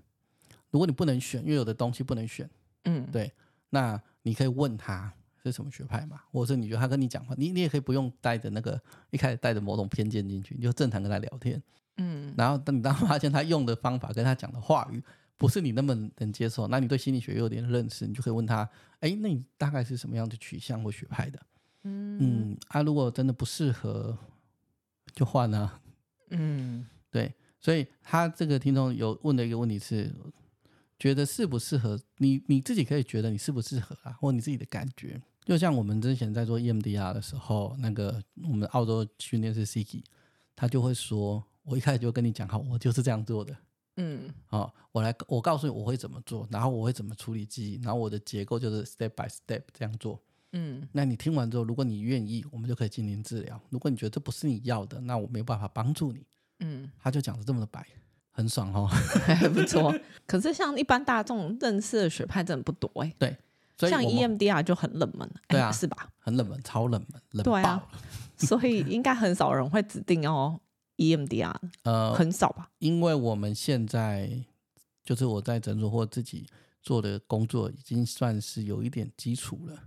[0.71, 2.50] 如果你不能选，因为有的东西不能选，
[2.88, 3.32] 嗯，对，
[3.69, 11.62] 那你可以问他是什么学派嘛，或者是你觉得他跟你讲话，你你也可以不用带着那个一开始带着某种偏见进去，你就正常跟他聊天，
[11.97, 15.04] 嗯，然后等你当发现他用的方法跟他讲的话语
[15.38, 18.69] 不是你那么能接受，那你对心理学又有点认识，你就可以问他，
[19.00, 21.39] 哎，那你大概是什么样的取向或学派的？
[21.84, 24.17] 嗯嗯，啊，如果真的不适合。
[25.13, 25.80] 就换啊，
[26.30, 30.13] 嗯，对，所以他这个听众有问的一个问题是，
[31.00, 32.42] 觉得适不适合你？
[32.48, 35.22] 你自己可以觉得你适不适合啊，或你自己的感觉。
[35.46, 40.04] 就像我们之前在做 EMDR 的时候，那个我们澳洲训练师 Siki，
[40.56, 43.56] 他就会说，我一开始就跟你讲好，我就是这样做的，
[43.96, 50.22] 嗯，好，我来，我告诉你我会怎么做，然后我会怎么处理记忆，然后我的结构就是 step by step 这样做。
[50.52, 53.62] 嗯，那你听完之后，如果你愿意，我们就可以进行治疗。
[53.70, 56.26] 如果你觉得这不是你要的，那我没有办法帮助你。
[56.60, 57.86] 嗯，他就讲的这么的白，
[58.38, 59.93] 很爽哦，还 不错。
[60.28, 63.12] 可是像一般大众认识的学派真的不多哎。
[63.17, 63.36] 对，
[63.89, 66.08] 像 EMDR 就很冷门，对啊，是吧？
[66.19, 67.62] 很冷门，超冷门，冷爆了。
[67.62, 67.88] 对啊，
[68.38, 70.60] 所以应该很少人会指定哦
[70.97, 72.69] EMDR，呃，很少吧？
[72.78, 74.30] 因为我们现在
[75.04, 76.45] 就是我在诊所或自己。
[76.84, 79.78] 做的工作已经算是有一点基础了，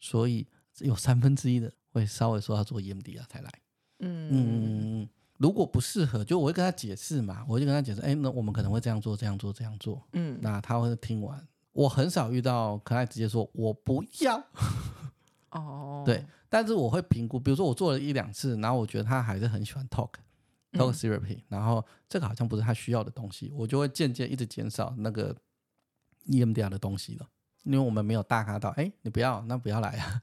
[0.00, 0.46] 所以
[0.78, 3.52] 有三分之一的会稍微说要做 EMDR 才来。
[3.98, 10.02] 嗯嗯，如果不适合，就我会跟他解释嘛，我就跟他解释，哎，那我们可能会这样做，这样做，这样做。
[10.12, 11.46] 嗯，那他会听完。
[11.72, 14.42] 我很少遇到可爱直接说我不要。
[15.50, 20.10] 哦， 对，但是我会评估，比如说我做了一两次，然后我觉得他还是很喜欢 talk。
[20.72, 25.34] talk therapy，然后这个好像不是他需要的东西，我就会渐渐一直减少那个
[26.26, 27.26] EMDR 的东西了，
[27.62, 30.22] 因为我们没有大咖到，哎，你不要，那不要来啊。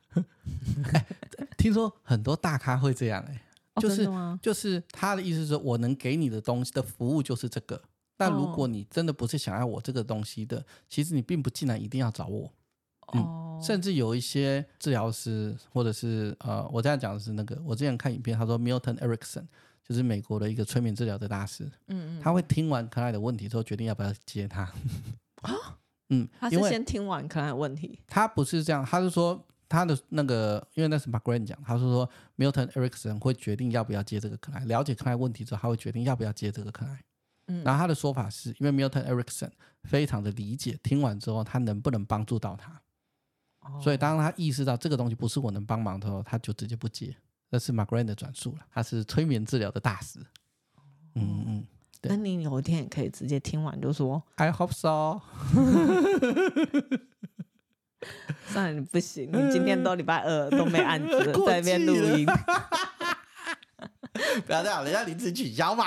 [0.94, 1.06] 哎，
[1.58, 3.42] 听说很多大咖会这样，哎，
[3.76, 7.82] 就是、哦、就是他的意思是，我能给你的东西的服务就是这个。
[8.16, 12.52] 但如果你真的不是想要我这个东西的，其实你并不进来一定要找我。
[13.14, 19.46] 嗯，哦、甚至有一些治疗师，或者是呃，我这样讲的是那个，我之前看影片，他说 Milton Erickson。
[19.86, 24.62] 就是美国的一个催眠治疗的大师，嗯嗯，他会听完克莱的问题之后，决定要不要接他。
[25.42, 32.08] 啊， 嗯，他是先听完克莱的问题，他不是这样，他是说他的那个，因为那是 McGrath 讲，他是说
[32.38, 37.04] Milton Erickson 会决定要不要接这个可爱，了解可爱问题之后，他会决定要不要接这个可爱。
[37.48, 39.50] 嗯，然后他的说法是因为 Milton Erickson
[39.84, 42.80] 非常的理解，听完之后他能不能帮助到他，
[43.62, 47.16] 哦，所以当他意识到这个东西不是我能帮忙的时候，他就直接不接。
[47.50, 50.20] 这是 McGrath 的转述了，他是催眠治疗的大师。
[51.16, 51.68] 嗯嗯，
[52.04, 55.22] 那你有一天也可以直接听完就说 I hope so。
[58.48, 62.26] 算了，你不行，你今天都礼拜二都没案子， 在那边录音。
[64.46, 65.86] 不要这样，人家临时取消嘛。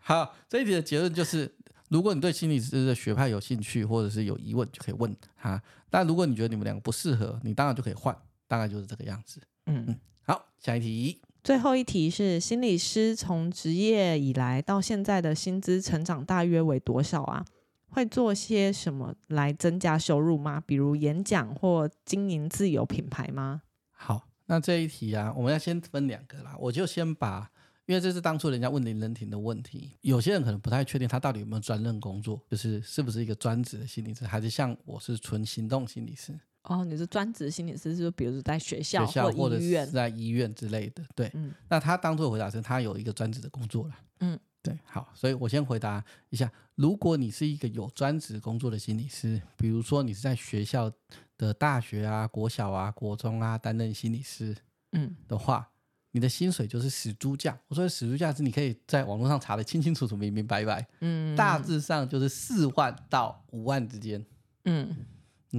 [0.00, 1.52] 好，这一题的结论就是，
[1.88, 5.62] 如果你对心理师的学派有兴趣，或者是有疑问，就可以问他。
[5.90, 8.16] 但如果你觉得你们两个不适合，你当然就可以换。
[8.46, 9.42] 大概就是这个样子。
[9.66, 11.20] 嗯嗯，好，下一题。
[11.44, 17.44] 最后一题是心理师从职业以来到现在的薪资成长大约为多少啊？
[17.90, 20.62] 会做些什么来增加收入吗？
[20.66, 23.62] 比如演讲或经营自有品牌吗？
[23.90, 26.54] 好，那这一题啊，我们要先分两个啦。
[26.58, 27.50] 我就先把，
[27.86, 36.38] 因为这是当初人家问林人廷的问题，有些人可能不太确定他到底有没有专任工作，就是是不是一个专职的心理师，还是像我是纯行动心理师。
[36.64, 41.02] 哦，你是专职心理师，是比如说在学校、学校或者是在医院之类的。
[41.14, 43.94] 对，嗯、那他当初的回答是，他有一个专职的工作了。
[44.20, 50.92] 嗯，对，好，所以我先回答一下，如果你是一个有专职工作的心理师，比如说你是在学校
[51.38, 54.54] 的大学啊、国小啊、国中啊担任心理师，
[54.92, 55.72] 嗯的话，嗯、
[56.12, 57.58] 你的薪水就是死猪价。
[57.68, 60.86] 我说的死猪价是你可以在网络上查的清清楚楚、明明白白。
[61.00, 64.22] 嗯，大致上就是四万到五万之间。
[64.64, 64.94] 嗯。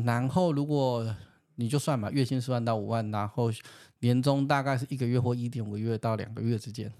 [0.05, 1.15] 然后，如果
[1.55, 3.51] 你就算嘛，月薪四万到五万，然后
[4.01, 6.93] 年终大概是一个月或一点五个月到两个月之间，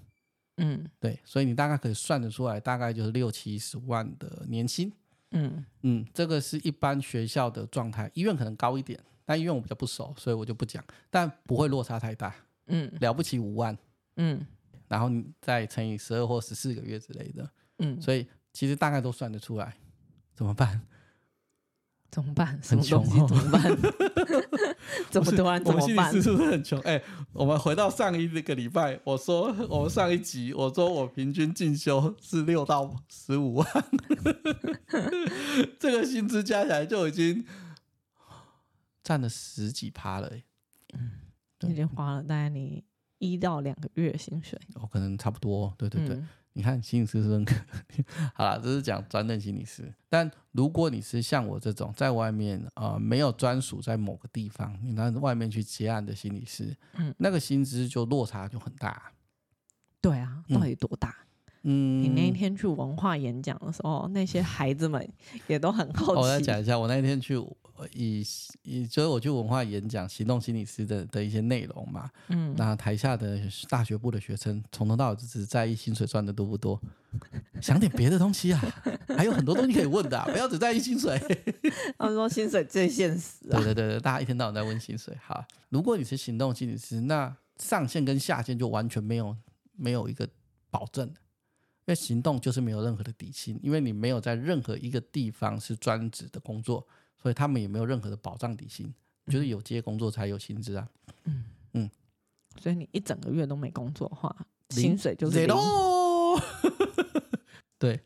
[0.62, 4.92] 嗯，对，所以你大概可以算得出来，大概就是六七十万的年薪，
[5.30, 5.64] 嗯。
[5.82, 12.34] 嗯，这个是一般学校的状态，医院可能高一点，但医院我比较不熟，所以我就不讲，但不会落差太大，
[12.66, 13.76] 嗯，了不起五万，
[14.16, 14.46] 嗯，
[14.86, 19.74] 然后你再乘以十二或十四个月之类的，嗯，所以其实大概都算得出来，
[20.34, 20.80] 怎么办？
[22.10, 22.58] 怎么办？
[22.60, 23.10] 什么东西？
[23.28, 23.62] 怎么办？
[25.10, 26.10] 怎么突然怎么办？
[26.10, 26.78] 我们心理是不是很穷？
[26.80, 33.66] 哎、欸，我们回到上一个礼拜，我说我们上一集，我说我平均进修是六到十五万，
[35.78, 37.44] 这个薪资加起来就已经
[39.04, 40.44] 占了十几趴了、欸。
[40.94, 41.12] 嗯，
[41.70, 42.82] 已经花了大概你
[43.18, 44.58] 一到两个月薪水。
[44.74, 45.72] 哦，可能差不多。
[45.78, 46.16] 对对对。
[46.16, 46.28] 嗯
[46.60, 47.46] 你看心理师是很
[48.34, 49.90] 好了，这是讲专任心理师。
[50.10, 59.10] 但如果你是像我这种在外面啊、呃，没有专属在某个地方，你到外面去接案的心理师，嗯，那个薪资就落差就很大。
[60.02, 61.08] 对啊，到底多大？
[61.08, 61.29] 嗯，
[61.62, 65.06] 你那一天去文化演讲的时候，那些孩子们
[65.46, 66.20] 也都很好奇。
[66.20, 67.40] 我再讲一下，我那一天去。
[67.94, 68.22] 以
[68.64, 76.78] 以就是我去文化演讲行动心理师的的一些内容嘛，嗯，那台下的大学部的学生从头到尾就只在意薪水赚的多不多，
[77.62, 78.60] 想点别的东西啊，
[79.16, 81.18] 还有很多东西可以问的，啊，不要只在意薪水。
[81.96, 85.16] 他们说薪水最现实，啊，对对对，大家一天到晚在问薪水。
[85.24, 89.34] 好，如果你是行动心理师，那上限跟下限就完全没有
[89.72, 90.28] 没有一个
[90.70, 91.14] 保证，因
[91.90, 96.86] 为行动就是没有任何的底薪，因为你没有在任何一个地方是专职的工作。
[97.22, 98.90] 所以他们也没有任何的保障底薪，
[99.26, 100.88] 就是有接工作才有薪资啊。
[101.24, 101.90] 嗯嗯，
[102.58, 104.34] 所以你一整个月都没工作的话，
[104.70, 105.54] 薪水就是零。
[107.78, 108.00] 对，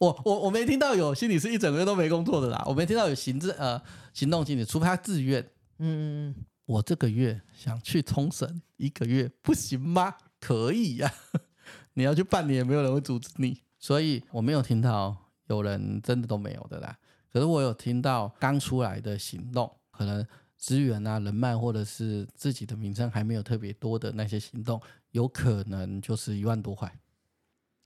[0.00, 3.80] 我我我没听到有心理是一整个月都没工作的啦，我没听到有行政呃
[4.12, 5.48] 行动经理，除非他自愿。
[5.78, 10.16] 嗯，我这个月想去冲绳一个月，不行吗？
[10.40, 11.14] 可以呀，
[11.98, 13.58] 你要去办，你，也没有人会阻止你。
[13.78, 16.94] 所以我没有听到有人真的都没有的啦。
[17.32, 20.24] 可是我有听到刚出来的行动，可能
[20.58, 24.78] 资源啊、人脉或者是自己的名声还没有特别多的那些行动，
[25.12, 26.92] 有可能就是一万多块。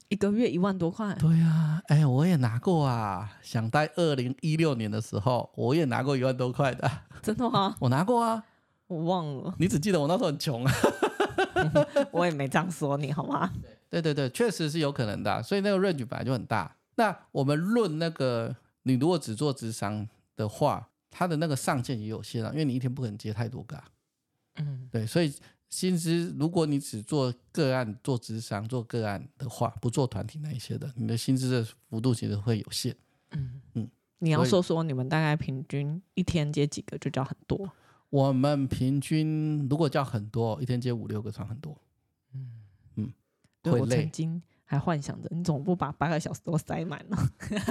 [0.08, 1.14] 一个月一万多块？
[1.14, 3.32] 对呀、啊，哎，我也拿过啊。
[3.42, 6.90] 想在二零一六年的时候，我也拿过一万多块的。
[7.22, 7.76] 真的吗？
[7.78, 8.42] 我拿过啊，
[8.88, 9.54] 我忘了。
[9.60, 10.72] 你只记得我那时候很穷啊。
[12.10, 13.52] 我也没这样说你好吗？
[13.62, 15.42] 对对对对，确实是有可能的。
[15.42, 16.74] 所以那个 range 本来就很大。
[16.94, 23.84] 那我们论那个，你如果只做咨商的话，它的那个上限也有限啊，因为你一天不可能接太多个、啊。
[24.54, 25.34] 嗯，对，所以。
[25.70, 32.92] 薪资，如果你只做个案、做咨商、做个案的话，不做团体那一些的，你的薪资的幅度其实会有限。
[33.30, 37.70] 嗯嗯，你要说说你们大概平均一天接几个就叫很多？
[38.08, 41.80] 我们平均如果叫很多，一天接五六个算很多。
[43.62, 47.16] 对，我曾经还幻想着，你总不把八个小时都塞满了？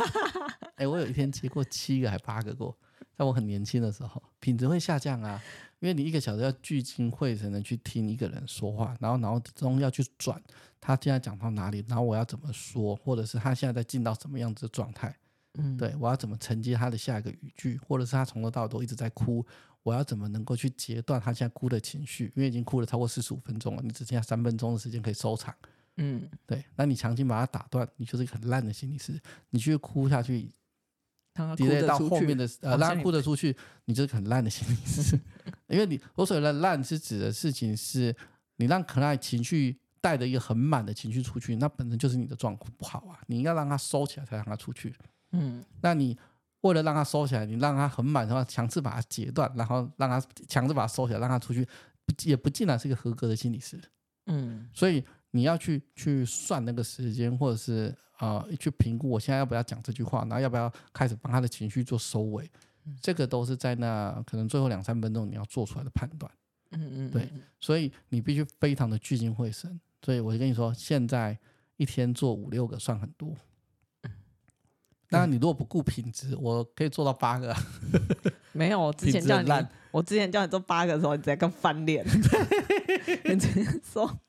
[0.75, 2.78] 哎、欸，我有一天接过七个还八个过，
[3.15, 5.41] 在我很年轻的时候，品质会下降啊。
[5.80, 10.41] 因为你一个小时要聚精会神的去听一个人说话，然后脑中要去转
[10.82, 15.15] 他现在讲到哪里，然后我要怎么说，或者是他现在在进到什么样子的状态，
[15.54, 19.45] 嗯，对，我要怎么承接他的下一个语句，或者是他从头到尾都一直在哭，
[19.84, 22.25] 我要怎么能够去截断他现在哭的情绪？
[22.36, 25.56] 因为已经哭了超过四十五分钟了，你只剩下三分钟的时间可以收场，
[26.00, 29.20] 嗯，对，那你强行把它打断，你就是一个很烂的心理师，
[29.52, 30.50] 你去哭下去。
[31.56, 35.18] 跌到后面的呃，让他哭得出去，你就是很烂的心理师。
[35.70, 38.14] 因为你我所谓的烂是指的事情是，
[38.58, 43.22] 你让可爱情绪带着一个很满的情绪出去，那本身就是你的状况不好啊。
[43.28, 44.94] 你应该让他收起来，才让他出去。
[45.32, 46.18] 嗯，那你
[46.62, 51.66] 为了让他收起来，你让他很满的话，强制把它截断，然后让他强制把它收起来，让他出去，
[52.24, 53.80] 也不尽然是一个合格的心理师。
[54.26, 57.96] 嗯，所以你要去去算那个时间，或者是。
[58.20, 62.52] 啊、呃，去评估我现在要不要讲这句话，然后要不要开始帮他的情绪做收尾，
[62.84, 66.30] 嗯、这个都是在那可能最后两三分钟你要做出来的判断。
[66.72, 67.30] 嗯，嗯嗯，对，
[67.62, 69.80] 所以你必须非常的聚精会神。
[70.02, 71.39] 所以我就跟你说，现在
[71.78, 73.34] 一天做五六个算很多。
[75.08, 77.56] 当然，你如果不顾品质，我可以做到八个。
[78.52, 79.50] 没有，我之前叫你，
[79.92, 82.06] 我之前叫你做八个的时候，你直接跟翻脸，
[83.24, 84.20] 你直接说，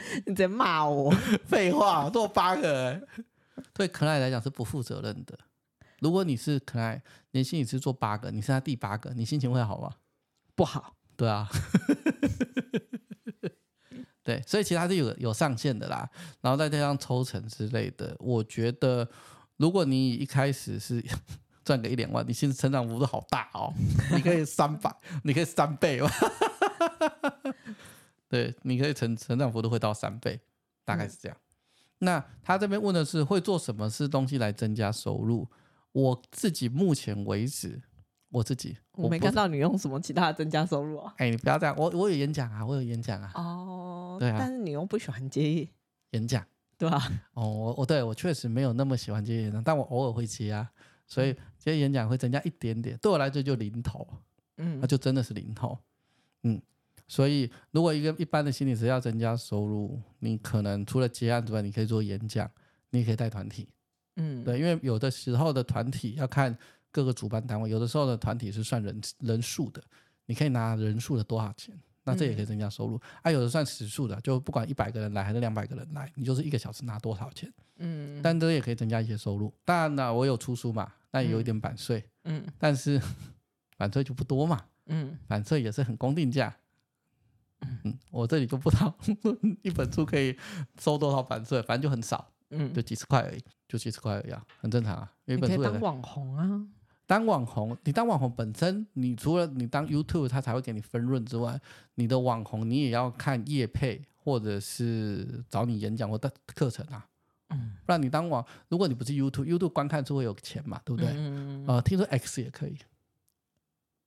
[0.26, 1.10] 你在骂我。
[1.46, 3.06] 废话，做八个。
[3.72, 5.38] 对可爱来讲是不负责任的。
[6.00, 9.92] 如果你是可爱，年薪你是做八个，你是他第八个，你心情会好吗？
[10.54, 10.94] 不好。
[11.16, 11.48] 对啊。
[14.22, 16.08] 对，所以其实它是有有上限的啦。
[16.42, 19.08] 然后再加上抽成之类的，我觉得
[19.56, 21.02] 如果你一开始是
[21.64, 23.72] 赚个一两万，你现在成长幅度好大哦。
[24.12, 26.10] 你可以三百，你可以三倍吧。
[28.28, 30.40] 对，你可以成成长幅度会到三倍，
[30.84, 31.36] 大概是这样。
[31.36, 31.44] 嗯
[32.00, 35.48] 那他这边问的是会做什么是东西来增加收入？
[35.90, 37.82] 我自己目前为止，
[38.28, 41.12] 我自己我没看到你用什么其他的增加收入啊？
[41.16, 43.32] 哎，你不要这样，我我有演讲啊，我有演讲啊。
[43.34, 45.68] 哦，对啊，但是你又不喜欢接
[46.10, 46.46] 演讲，
[46.78, 47.02] 对吧？
[47.34, 50.70] 哦，我我对我确实没有那么喜欢接演讲，但我偶尔会接啊，
[51.04, 54.06] 所以接演讲会增加一点点，对我来说就零头，
[54.58, 55.76] 嗯，那就真的是零头，
[56.44, 56.62] 嗯。
[57.08, 62.48] 所以，如果一个一般的心理师要增加收入，你可能除了接案之外，你可以做演讲，
[62.90, 63.66] 你也可以带团体，
[64.16, 66.54] 嗯，对，因为有的时候的团体要看
[66.92, 69.82] 各个主办单位，有的时候的团体是算人人数的，
[70.26, 72.96] 你可以拿人数的多少钱，那这也可以增加收入。
[72.96, 79.50] 嗯、啊，有的算时数的，就不管一百个人来还是两百个人来，你就是一个小时拿多少钱，嗯，但这也可以增加一些收入。
[79.64, 83.00] 当然了，我有出书嘛，那也有一点版税，嗯，但是
[83.78, 86.54] 版税就不多嘛，嗯，版税也是很公定价。
[87.84, 88.94] 嗯，我这里就不知道
[89.62, 90.36] 一本书可以
[90.80, 95.12] 收多少版税，反正就很少，嗯，就几十块而已，就几十块而已啊，很正常啊。
[95.26, 96.66] 因为一本书你可以当网红啊，
[97.06, 101.60] 当网红，你当网红本身，你除了你当 YouTube，他才会给你分润之外，
[101.94, 107.06] 你的网红你也要看业配或者是找你演讲或的课程啊，
[107.48, 111.10] 嗯，不然你当网，如果你不是 YouTube，YouTube 观看就会有钱嘛，对不对？
[111.16, 112.76] 嗯，呃，听说 X 也可以。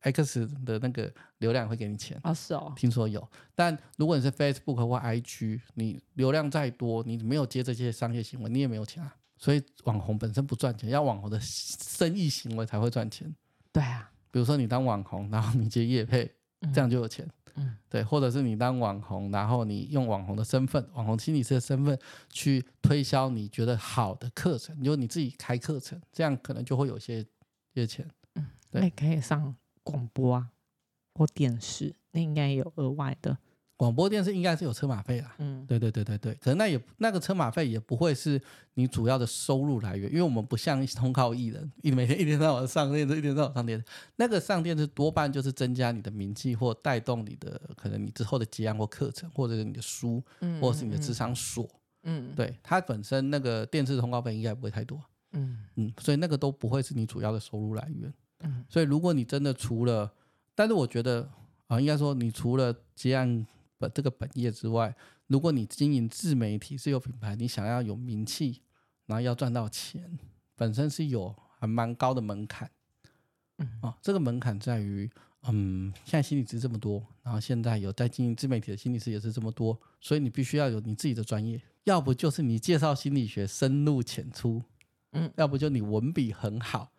[0.02, 2.34] X 的那个流量会给你钱啊？
[2.34, 3.28] 是哦，听说有。
[3.56, 9.16] 但如果你是 Facebook 或 IG，你流量再多，你没有接这些商业行为，你也没有钱啊。
[9.38, 13.34] 所以网红本身不赚钱，要网红的生意行为才会赚钱。
[13.72, 16.32] 对啊，比如说你当网红，然后你接业配，
[16.74, 17.28] 这样就有钱。
[17.56, 22.00] 嗯，对，或者是你当网红，然后你用网红的身份，网红心理师的身份
[22.30, 27.26] 去推销你觉得好的课程，就你自己开课程，这样可能就会有些
[27.74, 28.08] 些钱。
[28.36, 29.54] 嗯，对，可以上。
[29.84, 30.50] 广播啊，
[31.14, 33.38] 或电视，那应该有额外的。
[33.78, 38.40] 广播电视应该是有车马费啦，嗯，对对对对对，可能那也那个车马费也不会是
[38.76, 43.84] 你主要的收入来源，因为我们不像通告艺人，一每天一天到晚上电视，一天到晚上电视，
[44.18, 51.68] 那个上电视多半就是增加你的名气或带动你的可能你之后的结案或课程，或者是你的书，嗯，或者是你的智商所，
[52.04, 55.58] 嗯，对，它本身那个电视通告费应该不会太多，嗯。
[55.78, 58.14] 嗯，所以那个都不会是你主要的收入来源，
[58.44, 60.14] 嗯，所以如果你真的除了，
[60.56, 61.30] 但是我觉得。
[61.68, 64.94] 啊，应该说，你除了接案本这个本业之外，
[65.28, 68.62] 如果你经营自媒体是有品牌，你想要有名气，
[69.06, 70.20] 然后要赚到钱，
[70.58, 72.70] 本身是有还蛮高的门槛。
[73.60, 75.10] 嗯，啊，这个门槛在于，
[75.44, 84.62] 嗯，现在心理师这么多，然后现在有在经营自媒体的心理师也是这么多，所以你必须要有你自己的专业，要不就是你介绍心理学深入浅出，
[85.14, 86.91] 嗯，要不就你文笔很好，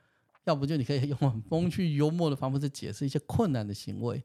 [0.45, 4.23] 要不就你可以用很风趣幽默的方式解释一些困难的行为。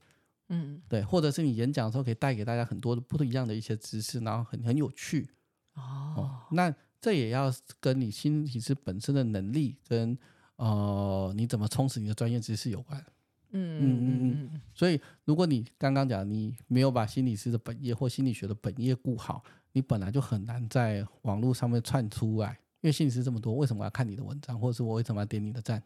[0.49, 5.29] 嗯，对，或者是你演讲的时候可以带给大家很多的不一样的一些知识，然后很很有趣
[5.73, 5.81] 哦，
[6.15, 6.41] 哦。
[6.51, 10.17] 那这也要跟你心理师本身的能力跟
[10.55, 13.05] 呃你怎么充实你的专业知识有关。
[13.51, 14.61] 嗯嗯嗯嗯。
[14.73, 19.43] 所以如果你刚刚讲你没有把心理师的本业或心理学的本业顾好，
[19.73, 22.57] 你本来就很难在网络上面窜出来。
[22.81, 25.81] 因为心理师这么多，为什么要看你的文章，或者是我为什么要点你的赞？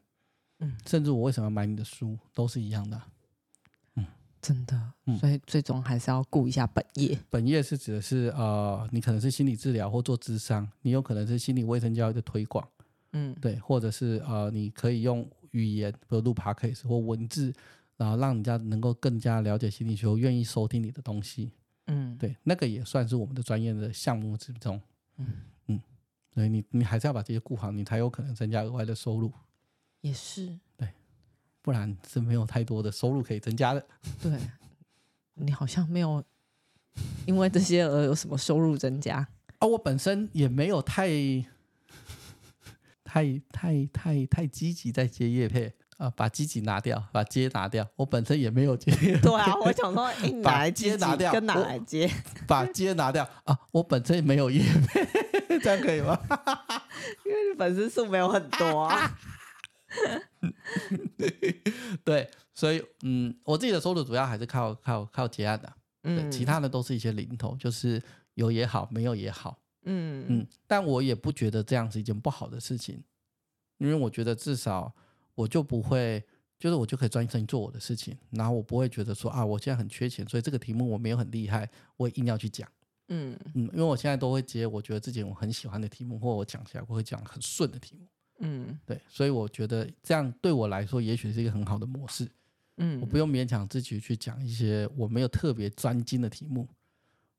[0.62, 3.02] 嗯，甚至我为什么要买你的书，都是一样的。
[3.96, 4.06] 嗯。
[4.42, 7.16] 真的，所以最终还是要顾一下本业。
[7.30, 12.68] 本业是指的是呃，你可能是心理治疗或做智商，你有可能是心理卫生教育的推广，
[13.12, 17.54] 嗯，对，或者是呃，你可以用语言，比如录 podcast 或文字，
[17.98, 21.52] 然后让人家能够更加了解心理学，愿意收听你的东西，
[21.86, 24.82] 嗯，对，那个也算是我们的专业的项目之中，
[25.18, 25.28] 嗯。
[25.68, 25.80] 嗯，
[26.34, 29.32] 所以你你还是要把这些顾好，你才有可能增加额外的收入。
[30.02, 30.90] 也是，对。
[31.64, 33.86] 不然是没有太多的收入可以增加的。
[34.20, 34.32] 对，
[35.36, 36.24] 你好像没有
[37.28, 39.28] 因为这些而有什么收入增加
[39.60, 39.68] 啊？
[39.68, 41.08] 我本身也没有太、
[43.04, 47.88] 太、太、太、太积极在接业配啊，把积极拿掉，把接拿掉。
[47.96, 48.92] 我本身也没有接。
[49.20, 50.10] 对啊，我想说，
[50.42, 52.10] 把接拿掉，跟哪来接？
[52.48, 53.56] 把接拿掉啊！
[53.72, 55.06] 我本身也没有业配，
[55.62, 56.20] 这样可以吗？
[57.24, 59.16] 因为你粉丝数没有很多啊。
[62.04, 65.74] 对，所以嗯，我自己的收入主要还是靠靠靠结案的，
[66.04, 68.02] 嗯，其他的都是一些零头，就是
[68.36, 70.26] 有也好，没有也好，嗯。
[70.30, 73.04] 嗯，但我也不觉得这样是一件不好的事情，
[73.78, 74.94] 因为我觉得至少
[75.36, 76.24] 我就不会，
[76.58, 82.68] 就是我就可以专心做我的事情，然后我不会觉得说啊，我现在很缺钱，所以这个题目我没有很厉害，我也硬要去讲，
[83.10, 83.38] 嗯。
[83.54, 88.08] 嗯，因为我现在都会接我觉得自己我很喜欢的题目，或我讲起来我会讲很顺的题目。
[88.42, 92.30] 嗯，对，所以我觉得这样对我来说，也许是一个很好的模式。
[92.78, 96.68] 嗯，我不用勉强自己去讲一些我没有特别专精的题目，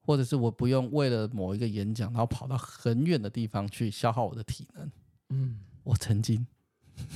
[0.00, 4.92] 或者是我不用为了某一个演讲，然后跑到很远的地方去消耗我的体能。
[5.30, 6.46] 嗯，我曾经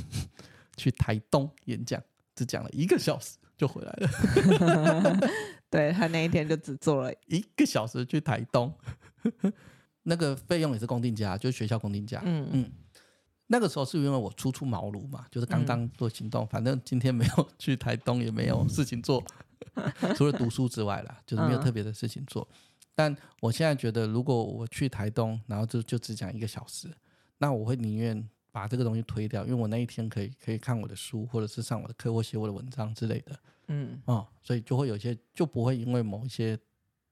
[0.76, 2.03] 去台东演讲，
[2.34, 5.20] 只讲了一个小时就回来了。
[5.70, 8.72] 对，他那一天就只做了一个小时去台东，
[10.03, 12.22] 那个费用也是公定价，就是学校公定价。
[12.24, 12.72] 嗯嗯。
[13.49, 19.22] 那个时候是因为我初出茅庐嘛，就是刚刚做行动，嗯、反正今天没有 去台东，也没有事情做，
[20.16, 22.47] 除了读书之外啦，就是没有特别的事情做。
[22.51, 22.57] 嗯、
[22.94, 26.90] 但我现在觉得，如果我去台东，然后就就只讲一个小时，
[27.38, 33.38] 那我会宁愿把这个东西推掉，因为我那一天可以可以看我的书，或者是上我的课或写我的文章之类的。
[33.68, 36.59] 嗯，哦，所以就会有些就不会因为某一些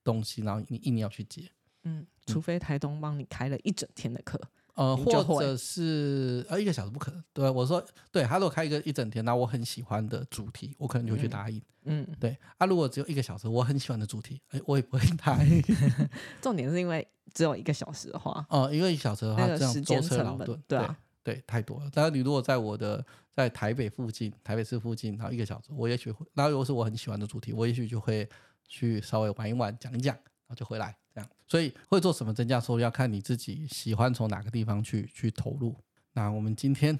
[0.02, 1.48] 东西，然后你硬要去接。
[1.84, 4.40] 嗯，除非台东帮你开了一整天的课。
[4.74, 7.22] 呃，或者是呃，一个小时不可能。
[7.32, 11.58] 对，我说，对，他如果开一个一整天，那我很喜欢的主题，我可能就会去答应。
[11.84, 12.36] 嗯，嗯对。
[12.58, 15.62] 啊，如果只有一个小时，我很喜欢的主题，哎，我也不会 答应。
[16.42, 21.90] 重点是因为只有一个小时的话，哦、呃，一个一小时的话，这样舟车劳顿，对啊，对，太多了。
[21.92, 28.28] 但是你如果在我的在台北附近，台北市附近，然后一个小时，我也许会，然后如果是我很喜欢的主题，我也许就会
[28.66, 30.96] 去稍微玩一玩，讲一讲，然后就回来。
[31.14, 35.76] 这样，所以会做什么增加收入，要看你自己喜欢从哪个地方去去投入。
[36.14, 36.98] 那我们今天，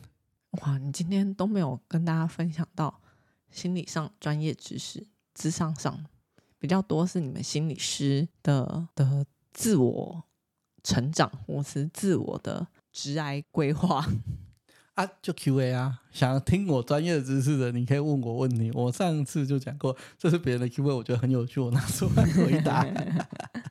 [0.63, 3.01] 哇，你今天都没有跟大家分享到
[3.51, 6.05] 心理上专业知识，智商上
[6.59, 10.25] 比较多是你们心理师的的自我
[10.83, 14.07] 成长，或是自我的职涯规划。
[14.95, 16.03] 啊，就 Q&A 啊！
[16.13, 18.71] 想要听我专业知识的，你可以问我问题。
[18.73, 22.87] 我上次就讲过，这是别人的 Q&A，我觉得很有趣，我拿出来回答。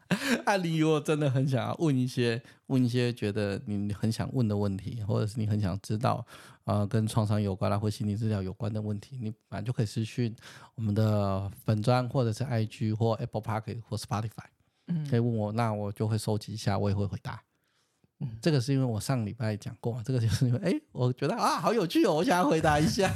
[0.45, 6.25] 啊，你如果真的很想要问一些问一些觉得你很想问的问题，或者是你很想知道
[6.65, 10.35] 啊、呃、跟创伤有关啦或心理治疗有关的问题，你反正就可以私讯
[10.75, 14.45] 我们的粉砖或者是 IG 或 Apple Podcast 或 Spotify，
[14.87, 17.41] 嗯，可以问我，那我就会收集一下，我也会回答。
[18.19, 23.11] 嗯，这个是因为我上礼拜讲过，这个就是因为哎，我觉得啊好有趣哦，我想要回答一下，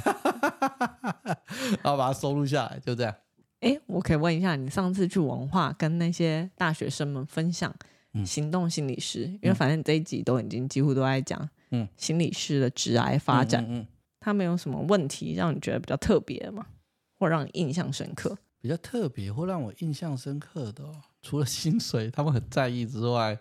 [1.82, 3.14] 然后把它收录下来，就这样。
[3.98, 7.74] 哎，我可以问一下，你上次去文化跟那些大学生们分享
[8.24, 13.86] 行动心理师，嗯、因为反正你这一集都已经几乎都在讲，嗯，心理师的职涯发展，嗯，嗯，嗯，
[14.20, 16.64] 他们有什么问题让你觉得比较特别吗？
[17.18, 18.38] 或让你印象深刻？
[18.60, 20.84] 比较特别或让我印象深刻的，
[21.22, 23.36] 除了薪水他们很在意之外，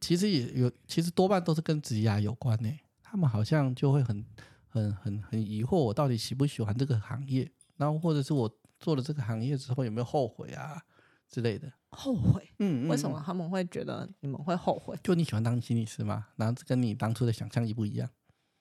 [0.00, 2.70] 其实也有，其实多半都是跟职涯有关呢。
[3.02, 4.22] 他们好像就会很、
[4.68, 8.50] 很、很、很疑惑，我到底喜不喜欢这个行业，然后或者是我。
[8.78, 10.82] 做了这个行业之后有没有后悔啊
[11.28, 11.72] 之类的？
[11.90, 12.48] 后悔？
[12.58, 14.98] 嗯，为什么他们会觉得你们会后悔？
[15.02, 16.28] 就你喜欢当心理师吗？
[16.36, 18.08] 然后跟你当初的想象一不一样？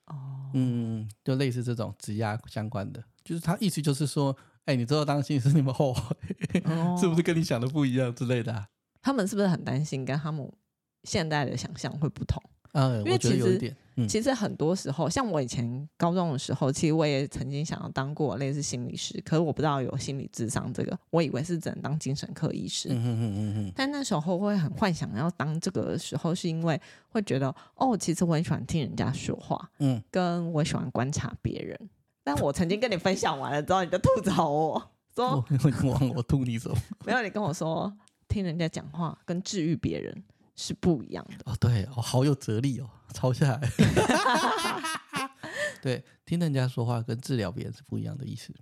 [0.08, 6.16] 哦，嗯，就类似这种职压相关的，就是他意思就是说，哎，你知道当心理师你们后悔，
[6.66, 8.70] 哦、 是不是跟你想的不一样之类的、啊？
[9.02, 10.50] 他们是不是很担心跟他们
[11.04, 12.42] 现在的想象会不同？
[12.74, 13.76] 嗯，因为其实。
[13.98, 22.90] 嗯、其实很多时候，像我以前高中的时候，其实我也曾经想要当过类似心理师，可是我不知道有心理智商这个，我以为是只能当精神科医师。
[22.90, 23.72] 嗯嗯嗯嗯。
[23.76, 26.80] 但那时候会很幻想要当这个的时候，是因为
[27.10, 31.90] 会觉得哦，其实我很喜欢听人家说话，嗯，跟我喜欢观察别人。
[32.24, 36.76] 但我曾经跟你分享完了之后，你就吐槽我说：“我我我吐你什么？”
[37.06, 37.92] 没有，你跟我说
[38.28, 40.24] 听人家讲话跟治愈别人
[40.58, 41.50] 是不一样的。
[41.50, 42.90] 哦，对哦，好有哲理哦。
[43.14, 43.70] 抄下来，
[45.82, 48.54] 对，听人家说话跟治疗别人是不一样的意思。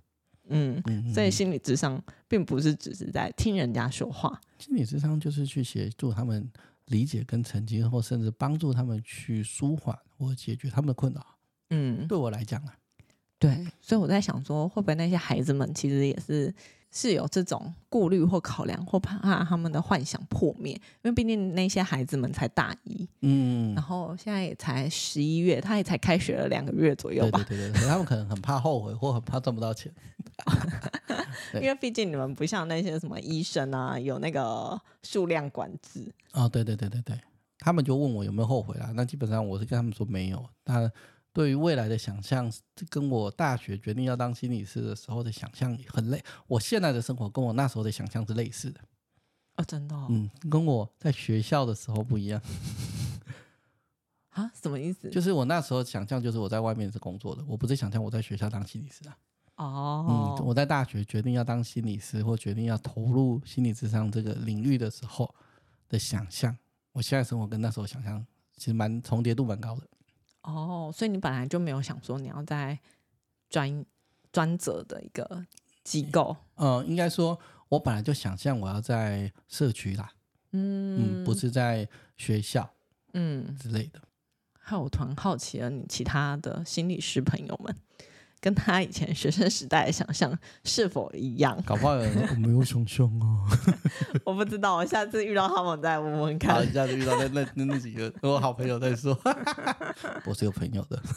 [0.48, 0.80] 嗯，
[1.12, 6.48] 所以心理智商并不是只是在听人家说话，心理智商就是去协助他们
[6.86, 11.26] 理解跟澄清，或甚至帮助他们去舒缓或解决他们的困扰。
[11.70, 12.72] 嗯，对我来讲啊，
[13.40, 16.54] 对，所以我在想说，会不会那些孩子们其实也是。
[16.90, 29.92] 是有这种顾虑或考量，或怕他们的幻想破灭，因为毕竟那些孩子们才大一，嗯，然后现在也才十一月，他也才开学了两个月左右吧，对对对对，他们可能很怕后悔，或很怕赚不到钱，
[31.54, 37.20] 因为毕竟你们不像那些什么医生啊，有那个数量管制，哦，对对对对对，
[37.58, 40.90] 他们就问我有没有后悔啦，那基本上我是跟他们说没有，他。
[41.36, 42.50] 对于未来的想象，
[42.88, 46.18] 跟我大学决定要当心理师的时候的想象很类。
[46.46, 48.80] 我现在的生活跟我那时候的想象是类似的。
[48.80, 48.86] 啊、
[49.56, 50.06] 哦，真的、哦？
[50.08, 52.40] 嗯，跟我在学校的时候不一样。
[54.32, 54.50] 啊？
[54.54, 55.10] 什么意思？
[55.10, 59.18] 就是我那时候想象，就是我在外面是工作的，我不是想象我在学校当心理师啊。
[59.56, 60.36] 哦。
[60.40, 65.34] 嗯，我在大学决定要当心理师，或决定要投入心理智商这个领域的时候
[65.86, 66.56] 的想象，
[66.92, 68.26] 我现在生活跟那时候想象
[68.56, 69.86] 其实蛮重叠度蛮高的。
[70.46, 72.78] 哦，所以你本来就没有想说你要在
[73.50, 73.84] 专
[74.32, 75.44] 专责的一个
[75.82, 76.36] 机构？
[76.54, 77.38] 呃，应该说，
[77.68, 80.12] 我本来就想象我要在社区啦，
[80.52, 82.72] 嗯，嗯，不是在学校，
[83.12, 84.00] 嗯之类的。
[84.58, 87.76] 还有我突然好奇了，你其他的心理师朋友们。
[88.46, 90.32] 跟他以前学生时代的想象
[90.62, 91.60] 是否一样？
[91.66, 93.42] 搞不好有人我没有想象啊，
[94.24, 96.54] 我不知道，我下次遇到他们再问问看。
[96.54, 99.18] 好，下次遇到那那那那几个我好朋友再说。
[100.24, 101.02] 我是有朋友的。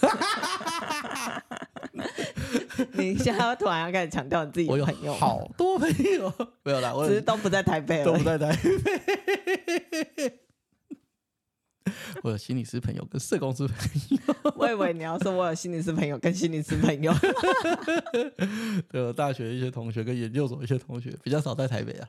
[2.93, 5.13] 你现在突然要开始强调你自己我有朋友？
[5.13, 10.39] 好多朋友没有啦，我只是都不在台北，都不在台北。
[12.23, 13.77] 我有心理师朋友跟社工师朋
[14.09, 17.13] 友， 我以为你要说我有心理师朋友跟心理师朋友。
[18.89, 22.07] 对，我大学一些同学跟研究所一些同学比较少在台北啊，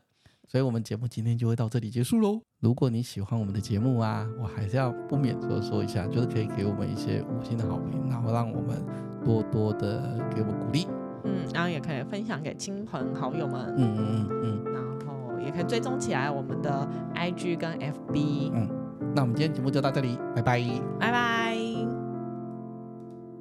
[0.48, 2.40] 所以我们节目今天就会到这里结束喽。
[2.60, 8.84] 如果你喜欢我们的节目啊，我还是要不免说说一下，就是可以给我们一些五星的好评，然后让我们
[9.24, 10.86] 多多的给我们鼓励。
[11.24, 13.74] 嗯，然后也可以分享给亲朋好友们。
[13.76, 18.50] 嗯嗯嗯嗯，然后也可以追踪起来我们的 IG 跟 FB。
[18.54, 18.79] 嗯。
[19.14, 20.60] 那我们今天节目就到这里，拜拜，
[20.98, 21.69] 拜拜。